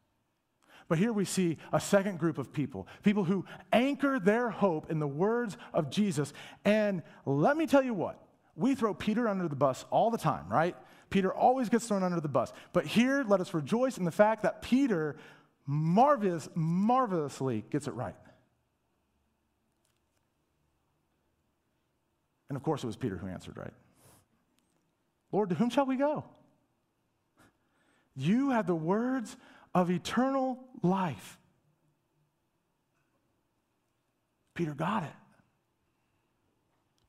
[0.87, 4.99] But here we see a second group of people, people who anchor their hope in
[4.99, 6.31] the words of Jesus.
[6.63, 8.21] And let me tell you what,
[8.55, 10.75] we throw Peter under the bus all the time, right?
[11.09, 12.53] Peter always gets thrown under the bus.
[12.73, 15.17] But here, let us rejoice in the fact that Peter
[15.65, 18.15] marvelous, marvelously gets it right.
[22.49, 23.73] And of course, it was Peter who answered, right?
[25.33, 26.23] Lord, to whom shall we go?
[28.15, 29.35] You have the words
[29.77, 31.37] of eternal life.
[34.55, 35.09] Peter got it.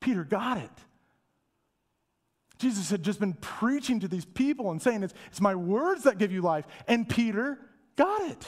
[0.01, 0.71] Peter got it.
[2.59, 6.19] Jesus had just been preaching to these people and saying, It's, it's my words that
[6.19, 6.66] give you life.
[6.87, 7.59] And Peter
[7.97, 8.47] got it.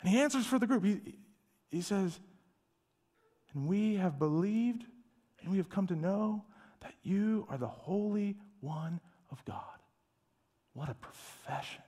[0.00, 0.84] And he answers for the group.
[0.84, 1.18] He,
[1.70, 2.18] he says,
[3.52, 4.86] And we have believed
[5.42, 6.44] and we have come to know
[6.80, 9.75] that you are the Holy One of God.
[10.76, 11.80] What a profession.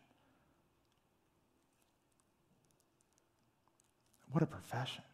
[4.30, 5.04] What a profession.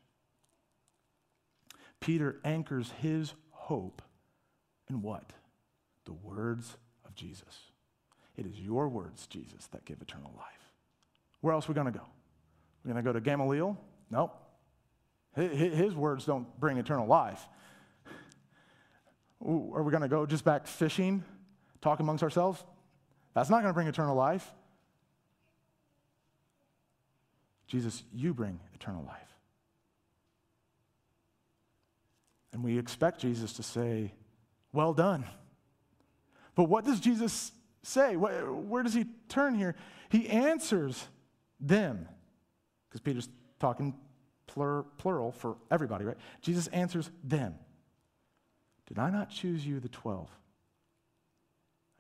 [1.99, 4.01] Peter anchors his hope
[4.89, 5.33] in what?
[6.05, 7.73] The words of Jesus.
[8.37, 10.71] It is your words, Jesus, that give eternal life.
[11.41, 12.05] Where else are we going to go?
[12.85, 13.77] We're going to go to Gamaliel?
[14.09, 14.37] Nope.
[15.35, 17.45] His words don't bring eternal life.
[19.45, 21.25] Are we going to go just back fishing,
[21.81, 22.63] talk amongst ourselves?
[23.35, 24.49] That's not going to bring eternal life.
[27.67, 29.21] Jesus, you bring eternal life.
[32.53, 34.13] And we expect Jesus to say,
[34.73, 35.25] Well done.
[36.55, 37.51] But what does Jesus
[37.83, 38.15] say?
[38.17, 39.75] Where does he turn here?
[40.09, 41.09] He answers
[41.59, 42.09] them,
[42.89, 43.29] because Peter's
[43.59, 43.95] talking
[44.47, 46.17] plural for everybody, right?
[46.43, 47.57] Jesus answers them.
[48.87, 50.29] Did I not choose you, the 12?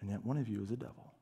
[0.00, 1.13] And yet one of you is a devil.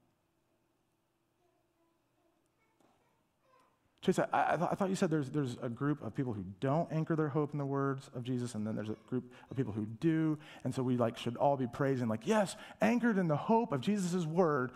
[4.03, 6.45] Chase, I, I, th- I, thought you said there's, there's a group of people who
[6.59, 9.57] don't anchor their hope in the words of Jesus, and then there's a group of
[9.57, 10.39] people who do.
[10.65, 13.81] And so we like should all be praising, like, yes, anchored in the hope of
[13.81, 14.73] Jesus' word.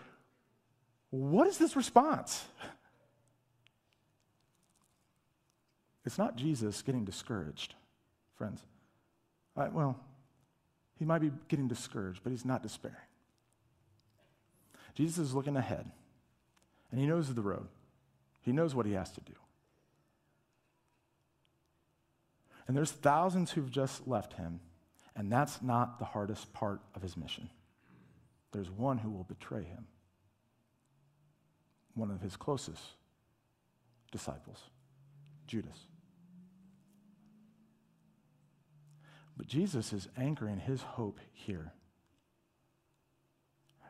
[1.09, 2.45] What is this response?
[6.05, 7.75] It's not Jesus getting discouraged,
[8.37, 8.63] friends.
[9.57, 9.99] Well,
[10.97, 12.95] he might be getting discouraged, but he's not despairing.
[14.95, 15.91] Jesus is looking ahead,
[16.91, 17.67] and he knows the road.
[18.47, 19.33] He knows what he has to do.
[22.65, 24.61] And there's thousands who've just left him,
[25.17, 27.49] and that's not the hardest part of his mission.
[28.53, 29.87] There's one who will betray him,
[31.93, 32.81] one of his closest
[34.13, 34.59] disciples,
[35.45, 35.79] Judas.
[39.35, 41.73] But Jesus is anchoring his hope here.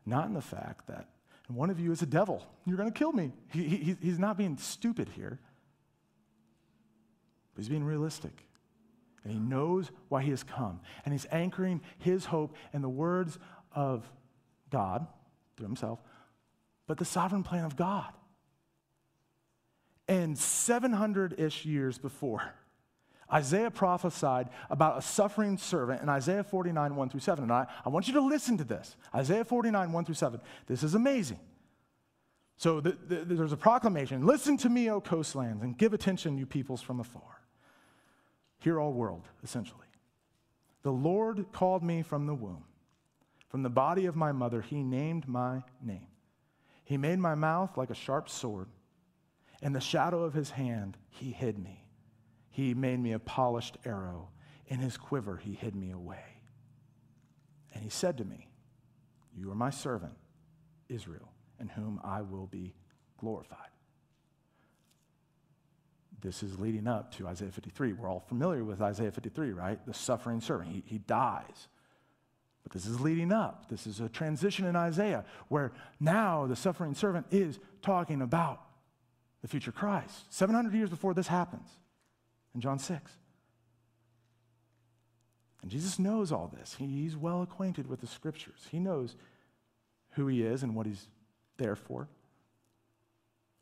[0.03, 1.09] Not in the fact that
[1.55, 2.45] one of you is a devil.
[2.65, 3.31] You're going to kill me.
[3.51, 5.39] He, he, he's not being stupid here,
[7.53, 8.47] but he's being realistic.
[9.23, 10.81] And he knows why he has come.
[11.05, 13.39] And he's anchoring his hope in the words
[13.73, 14.09] of
[14.69, 15.07] God
[15.55, 15.99] through himself,
[16.85, 18.11] but the sovereign plan of God.
[20.07, 22.53] And 700 ish years before,
[23.31, 27.43] Isaiah prophesied about a suffering servant in Isaiah 49, 1 through 7.
[27.43, 30.39] And I, I want you to listen to this Isaiah 49, 1 through 7.
[30.65, 31.39] This is amazing.
[32.57, 36.45] So the, the, there's a proclamation Listen to me, O coastlands, and give attention, you
[36.45, 37.41] peoples from afar.
[38.59, 39.85] Hear, all world, essentially.
[40.83, 42.63] The Lord called me from the womb.
[43.49, 46.07] From the body of my mother, he named my name.
[46.83, 48.67] He made my mouth like a sharp sword.
[49.61, 51.86] In the shadow of his hand, he hid me.
[52.57, 54.29] He made me a polished arrow.
[54.65, 56.41] In his quiver, he hid me away.
[57.71, 58.49] And he said to me,
[59.37, 60.15] You are my servant,
[60.89, 62.73] Israel, in whom I will be
[63.19, 63.69] glorified.
[66.19, 67.93] This is leading up to Isaiah 53.
[67.93, 69.85] We're all familiar with Isaiah 53, right?
[69.85, 70.71] The suffering servant.
[70.71, 71.67] He, he dies.
[72.63, 73.69] But this is leading up.
[73.69, 78.63] This is a transition in Isaiah where now the suffering servant is talking about
[79.43, 80.33] the future Christ.
[80.33, 81.69] 700 years before this happens
[82.57, 83.11] in John 6.
[85.61, 86.75] And Jesus knows all this.
[86.79, 88.65] he's well acquainted with the scriptures.
[88.71, 89.15] He knows
[90.13, 91.07] who he is and what he's
[91.57, 92.07] there for.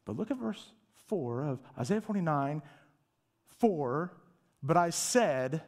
[0.05, 0.71] But look at verse
[1.07, 2.61] 4 of Isaiah 49
[3.59, 4.13] 4.
[4.63, 5.61] But I said,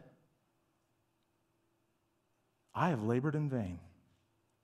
[2.74, 3.80] I have labored in vain.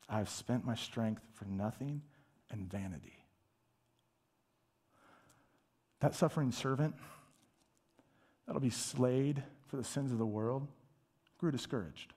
[0.08, 2.02] I have spent my strength for nothing
[2.50, 3.18] and vanity.
[6.00, 6.96] That suffering servant
[8.46, 10.68] that'll be slayed for the sins of the world
[11.40, 12.14] grew discouraged.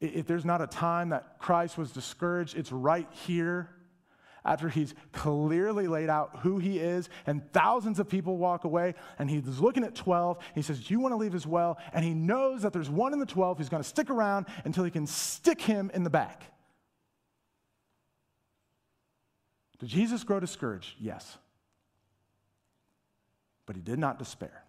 [0.00, 3.70] If there's not a time that Christ was discouraged, it's right here
[4.44, 9.30] after he's clearly laid out who he is, and thousands of people walk away, and
[9.30, 10.38] he's looking at 12.
[10.56, 11.78] He says, you want to leave as well?
[11.92, 14.82] And he knows that there's one in the 12 who's going to stick around until
[14.82, 16.42] he can stick him in the back.
[19.78, 20.94] Did Jesus grow discouraged?
[20.98, 21.38] Yes
[23.66, 24.64] but he did not despair.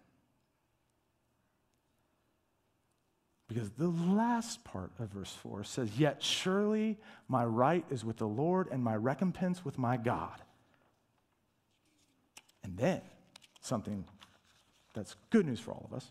[3.48, 8.26] Because the last part of verse 4 says, Yet surely my right is with the
[8.26, 10.40] Lord and my recompense with my God.
[12.62, 13.02] And then
[13.60, 14.06] something
[14.94, 16.10] that's good news for all of us.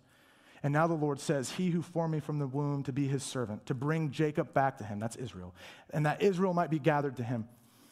[0.61, 3.23] And now the Lord says, He who formed me from the womb to be his
[3.23, 5.53] servant, to bring Jacob back to him, that's Israel,
[5.89, 7.47] and that Israel might be gathered to him.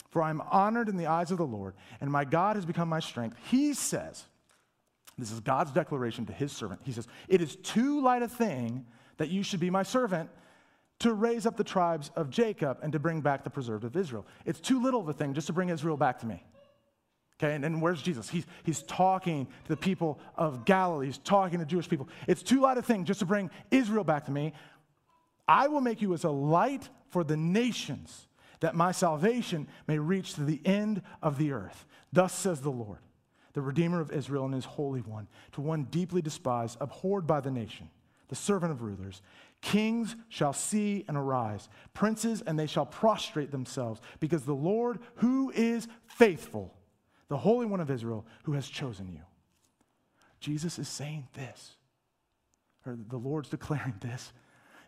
[0.09, 2.87] For I am honored in the eyes of the Lord, and my God has become
[2.89, 3.37] my strength.
[3.49, 4.25] He says,
[5.21, 6.81] this is God's declaration to his servant.
[6.83, 8.85] He says, It is too light a thing
[9.17, 10.29] that you should be my servant
[10.99, 14.25] to raise up the tribes of Jacob and to bring back the preserved of Israel.
[14.45, 16.43] It's too little of a thing just to bring Israel back to me.
[17.39, 18.29] Okay, and, and where's Jesus?
[18.29, 22.07] He's, he's talking to the people of Galilee, he's talking to Jewish people.
[22.27, 24.53] It's too light a thing just to bring Israel back to me.
[25.47, 28.27] I will make you as a light for the nations
[28.59, 31.85] that my salvation may reach to the end of the earth.
[32.13, 32.99] Thus says the Lord,
[33.53, 37.51] the Redeemer of Israel and his Holy One, to one deeply despised, abhorred by the
[37.51, 37.89] nation,
[38.29, 39.21] the servant of rulers.
[39.61, 45.51] Kings shall see and arise, princes, and they shall prostrate themselves, because the Lord, who
[45.51, 46.73] is faithful,
[47.27, 49.21] the Holy One of Israel, who has chosen you.
[50.39, 51.75] Jesus is saying this,
[52.85, 54.33] or the Lord's declaring this,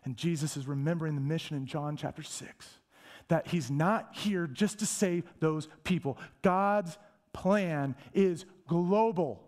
[0.04, 2.68] and Jesus is remembering the mission in John chapter 6
[3.28, 6.18] that he's not here just to save those people.
[6.42, 6.98] God's
[7.32, 9.42] plan is global.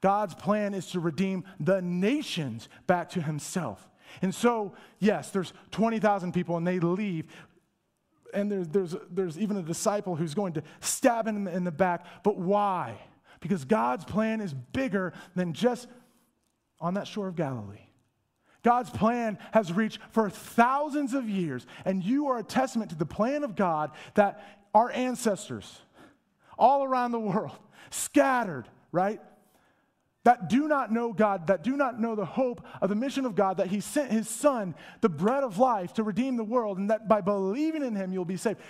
[0.00, 3.88] God's plan is to redeem the nations back to himself.
[4.22, 7.26] And so, yes, there's 20,000 people and they leave.
[8.32, 11.64] And there's, there's, there's even a disciple who's going to stab him in the, in
[11.64, 12.06] the back.
[12.22, 12.98] But why?
[13.40, 15.88] Because God's plan is bigger than just
[16.80, 17.88] on that shore of Galilee.
[18.62, 23.06] God's plan has reached for thousands of years, and you are a testament to the
[23.06, 24.44] plan of God that
[24.74, 25.80] our ancestors,
[26.58, 27.56] all around the world,
[27.90, 29.20] scattered, right?
[30.24, 33.34] That do not know God, that do not know the hope of the mission of
[33.34, 36.90] God, that He sent His Son, the bread of life, to redeem the world, and
[36.90, 38.60] that by believing in Him, you'll be saved.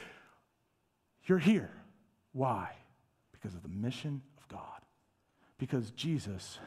[1.25, 1.71] You're here.
[2.33, 2.71] Why?
[3.33, 4.83] Because of the mission of God.
[5.59, 6.59] Because Jesus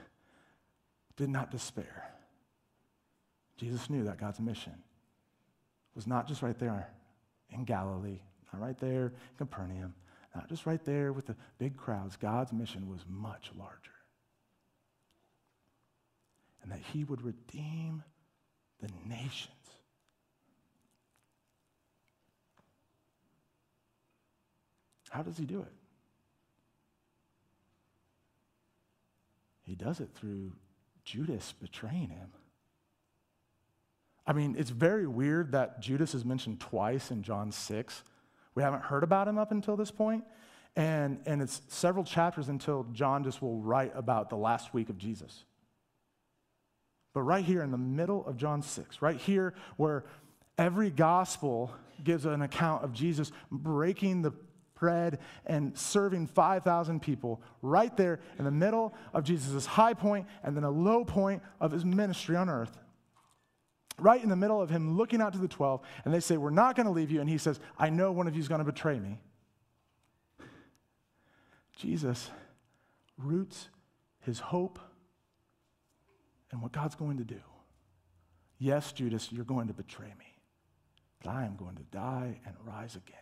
[1.16, 2.12] did not despair.
[3.58, 4.74] Jesus knew that God's mission
[5.95, 6.89] was not just right there
[7.52, 8.20] in Galilee,
[8.52, 9.93] not right there in Capernaum,
[10.36, 12.16] not just right there with the big crowds.
[12.16, 13.76] God's mission was much larger.
[16.64, 18.04] And that he would redeem
[18.82, 19.56] the nations.
[25.10, 25.74] How does he do it?
[29.64, 30.54] He does it through
[31.04, 32.30] Judas betraying him.
[34.26, 38.04] I mean, it's very weird that Judas is mentioned twice in John 6.
[38.56, 40.24] We haven't heard about him up until this point.
[40.76, 44.97] And, and it's several chapters until John just will write about the last week of
[44.97, 45.43] Jesus.
[47.14, 50.06] But right here in the middle of John 6, right here where
[50.58, 51.72] every gospel
[52.04, 54.32] gives an account of Jesus breaking the
[54.80, 60.56] bread and serving 5,000 people, right there in the middle of Jesus' high point and
[60.56, 62.80] then a low point of his ministry on earth
[64.00, 66.50] right in the middle of him looking out to the 12, and they say, We're
[66.50, 67.22] not going to leave you.
[67.22, 69.20] And he says, I know one of you is going to betray me.
[71.76, 72.30] Jesus
[73.18, 73.70] roots
[74.20, 74.80] his hope
[76.52, 77.42] in what God's going to do.
[78.60, 80.38] Yes, Judas, you're going to betray me,
[81.24, 83.18] but I am going to die and rise again.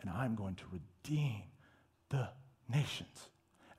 [0.00, 1.42] And I'm going to redeem
[2.10, 2.28] the
[2.68, 3.28] nations.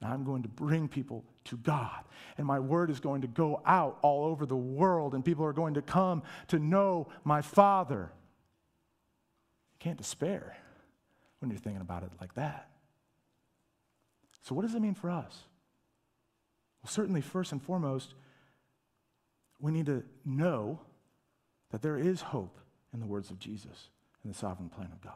[0.02, 2.04] And I'm going to bring people to God.
[2.38, 5.54] And my word is going to go out all over the world, and people are
[5.54, 8.12] going to come to know my Father.
[9.74, 10.58] You can't despair
[11.40, 12.70] when you're thinking about it like that.
[14.42, 15.44] So, what does it mean for us?
[16.84, 18.14] Well, certainly, first and foremost,
[19.60, 20.80] we need to know
[21.72, 22.60] that there is hope
[22.94, 23.90] in the words of Jesus
[24.24, 25.14] and the sovereign plan of God.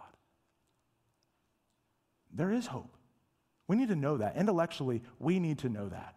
[2.33, 2.95] There is hope.
[3.69, 4.35] We need to know that.
[4.35, 6.15] Intellectually, we need to know that.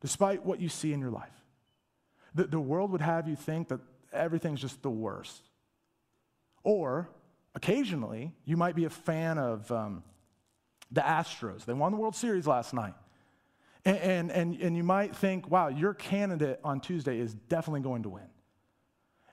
[0.00, 1.28] Despite what you see in your life,
[2.34, 3.80] the, the world would have you think that
[4.10, 5.42] everything's just the worst.
[6.64, 7.10] Or
[7.54, 10.02] occasionally, you might be a fan of um,
[10.90, 11.66] the Astros.
[11.66, 12.94] They won the World Series last night.
[13.84, 18.04] And, and, and, and you might think, wow, your candidate on Tuesday is definitely going
[18.04, 18.28] to win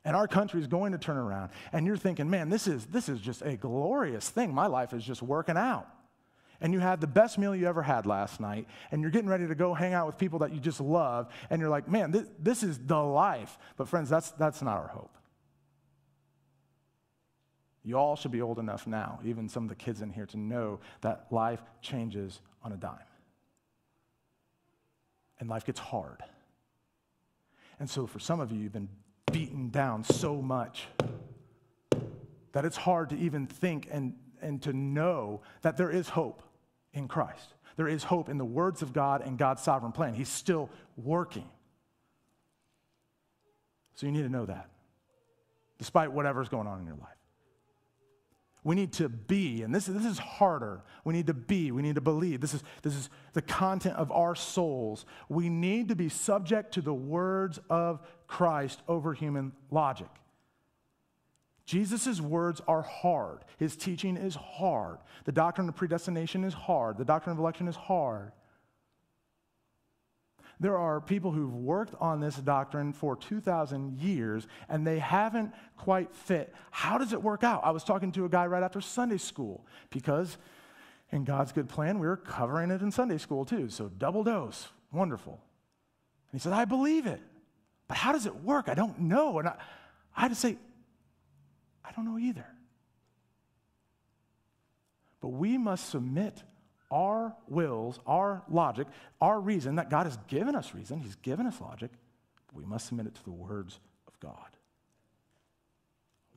[0.03, 3.09] and our country is going to turn around and you're thinking man this is this
[3.09, 5.85] is just a glorious thing my life is just working out
[6.59, 9.47] and you had the best meal you ever had last night, and you're getting ready
[9.47, 12.27] to go hang out with people that you just love, and you're like, man, this,
[12.39, 13.57] this is the life.
[13.75, 15.15] But, friends, that's, that's not our hope.
[17.83, 20.37] You all should be old enough now, even some of the kids in here, to
[20.37, 22.97] know that life changes on a dime.
[25.39, 26.23] And life gets hard.
[27.79, 28.89] And so, for some of you, you've been
[29.31, 30.87] beaten down so much
[32.53, 36.41] that it's hard to even think and, and to know that there is hope
[36.93, 37.53] in Christ.
[37.75, 40.13] There is hope in the words of God and God's sovereign plan.
[40.13, 41.47] He's still working.
[43.95, 44.69] So you need to know that,
[45.79, 47.09] despite whatever's going on in your life.
[48.63, 50.83] We need to be, and this, this is harder.
[51.05, 52.41] We need to be, we need to believe.
[52.41, 55.05] This is, this is the content of our souls.
[55.29, 60.09] We need to be subject to the words of Christ over human logic.
[61.67, 63.39] Jesus' words are hard.
[63.57, 64.99] His teaching is hard.
[65.25, 66.97] The doctrine of predestination is hard.
[66.97, 68.31] The doctrine of election is hard.
[70.61, 76.15] There are people who've worked on this doctrine for 2,000 years and they haven't quite
[76.15, 76.55] fit.
[76.71, 77.65] How does it work out?
[77.65, 80.37] I was talking to a guy right after Sunday school because,
[81.11, 83.69] in God's good plan, we were covering it in Sunday school too.
[83.69, 85.33] So, double dose, wonderful.
[86.31, 87.21] And he said, I believe it.
[87.89, 88.69] But how does it work?
[88.69, 89.39] I don't know.
[89.39, 89.55] And I,
[90.15, 90.57] I had to say,
[91.87, 92.45] I don't know either.
[95.21, 96.43] But we must submit
[96.91, 98.87] our wills, our logic,
[99.19, 101.91] our reason that God has given us reason, He's given us logic,
[102.53, 104.57] we must submit it to the words of God.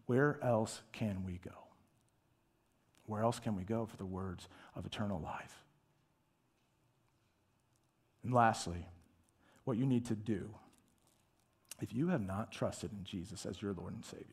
[0.07, 1.53] Where else can we go?
[3.07, 5.63] Where else can we go for the words of eternal life?
[8.23, 8.87] And lastly,
[9.65, 10.51] what you need to do
[11.81, 14.25] if you have not trusted in Jesus as your Lord and Savior,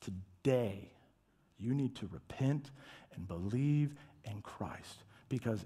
[0.00, 0.92] today
[1.58, 2.70] you need to repent
[3.14, 3.94] and believe
[4.24, 5.64] in Christ because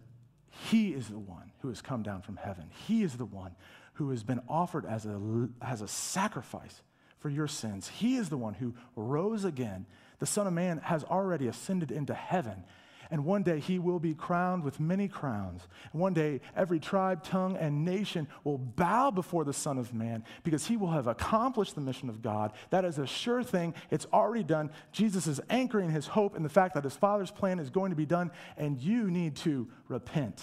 [0.48, 2.70] he is the one who has come down from heaven.
[2.86, 3.54] He is the one
[3.94, 6.82] who has been offered as a, as a sacrifice
[7.18, 7.88] for your sins.
[7.88, 9.86] He is the one who rose again.
[10.18, 12.64] The Son of Man has already ascended into heaven
[13.10, 15.66] and one day he will be crowned with many crowns.
[15.92, 20.24] And one day every tribe, tongue, and nation will bow before the Son of Man
[20.42, 22.52] because he will have accomplished the mission of God.
[22.70, 23.74] That is a sure thing.
[23.90, 24.70] It's already done.
[24.92, 27.96] Jesus is anchoring his hope in the fact that his Father's plan is going to
[27.96, 30.42] be done, and you need to repent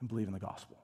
[0.00, 0.78] and believe in the gospel.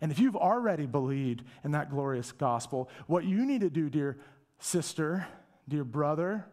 [0.00, 4.18] And if you've already believed in that glorious gospel, what you need to do, dear
[4.58, 5.26] sister,
[5.68, 6.44] dear brother,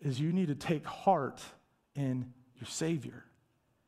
[0.00, 1.40] is you need to take heart
[1.94, 3.24] in your Savior.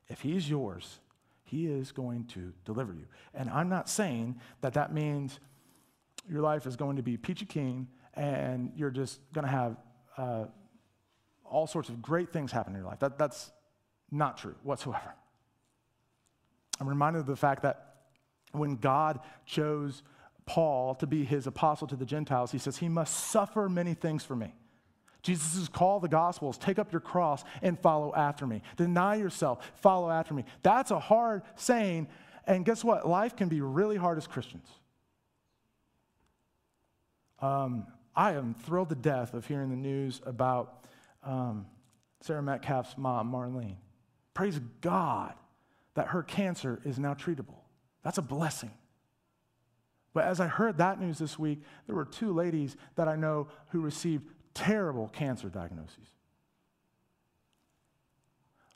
[0.08, 0.98] If He's yours,
[1.44, 3.06] He is going to deliver you.
[3.34, 5.38] And I'm not saying that that means
[6.28, 9.76] your life is going to be peachy keen and you're just going to have
[10.16, 10.44] uh,
[11.44, 13.00] all sorts of great things happen in your life.
[13.00, 13.50] That, that's
[14.10, 15.14] not true whatsoever.
[16.80, 17.94] I'm reminded of the fact that
[18.52, 20.02] when God chose
[20.46, 24.24] Paul to be his apostle to the Gentiles, he says, He must suffer many things
[24.24, 24.54] for me.
[25.22, 28.62] Jesus' call the Gospels take up your cross and follow after me.
[28.76, 30.44] Deny yourself, follow after me.
[30.62, 32.08] That's a hard saying.
[32.46, 33.06] And guess what?
[33.06, 34.66] Life can be really hard as Christians.
[37.38, 40.84] Um, I am thrilled to death of hearing the news about
[41.22, 41.66] um,
[42.20, 43.76] Sarah Metcalf's mom, Marlene.
[44.34, 45.34] Praise God
[45.94, 47.60] that her cancer is now treatable.
[48.02, 48.70] That's a blessing.
[50.14, 53.48] But as I heard that news this week, there were two ladies that I know
[53.68, 56.08] who received terrible cancer diagnoses.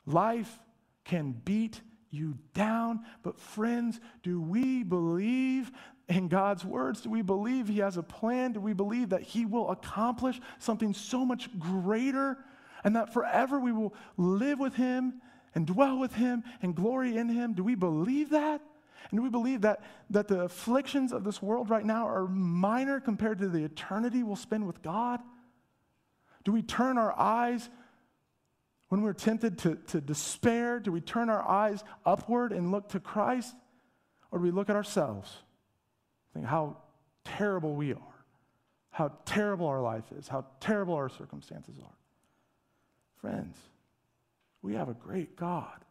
[0.05, 0.59] Life
[1.03, 5.71] can beat you down, but friends, do we believe
[6.07, 7.01] in God's words?
[7.01, 8.53] Do we believe He has a plan?
[8.53, 12.37] Do we believe that He will accomplish something so much greater
[12.83, 15.21] and that forever we will live with Him
[15.53, 17.53] and dwell with Him and glory in Him?
[17.53, 18.61] Do we believe that?
[19.09, 22.99] And do we believe that, that the afflictions of this world right now are minor
[22.99, 25.21] compared to the eternity we'll spend with God?
[26.47, 27.69] Do we turn our eyes
[28.87, 30.79] when we're tempted to, to despair?
[30.79, 33.53] Do we turn our eyes upward and look to Christ?
[34.31, 35.29] Or do we look at ourselves?
[36.33, 36.77] Think how
[37.25, 38.23] terrible we are,
[38.91, 41.97] how terrible our life is, how terrible our circumstances are.
[43.19, 43.57] Friends,
[44.61, 45.83] we have a great God.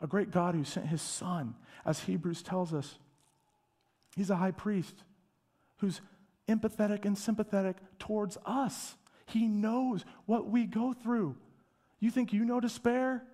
[0.00, 3.00] A great God who sent his son, as Hebrews tells us.
[4.14, 4.94] He's a high priest
[5.78, 6.00] who's
[6.48, 8.94] empathetic and sympathetic towards us.
[9.26, 11.36] He knows what we go through.
[12.00, 13.24] You think you know despair?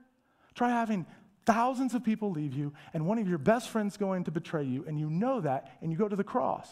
[0.54, 1.06] Try having
[1.44, 4.84] thousands of people leave you and one of your best friends going to betray you,
[4.86, 6.68] and you know that, and you go to the cross.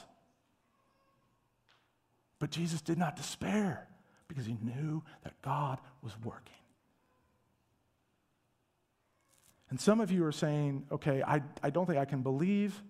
[2.39, 3.87] But Jesus did not despair
[4.29, 6.55] because he knew that God was working.
[9.69, 12.81] And some of you are saying, okay, I, I don't think I can believe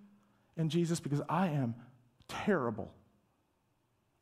[0.56, 1.74] in Jesus because I am
[2.28, 2.92] terrible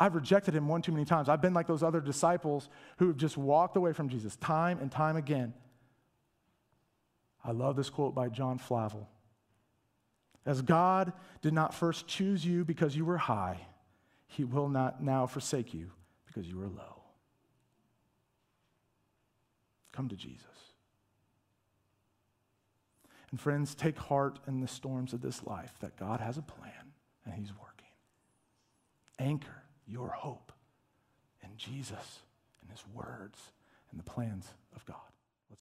[0.01, 1.28] I've rejected him one too many times.
[1.28, 2.68] I've been like those other disciples
[2.99, 5.55] who have just walked away from Jesus time and time again.
[7.44, 9.09] I love this quote by John Flavel.
[10.46, 13.59] As God did not first choose you because you were high,
[14.28, 15.90] he will not now forsake you
[16.26, 17.03] because you are low.
[19.92, 20.44] Come to Jesus.
[23.30, 26.92] And friends, take heart in the storms of this life that God has a plan
[27.24, 27.88] and he's working.
[29.18, 30.53] Anchor your hope
[31.43, 32.20] in Jesus
[32.62, 33.39] and his words
[33.91, 34.97] and the plans of God.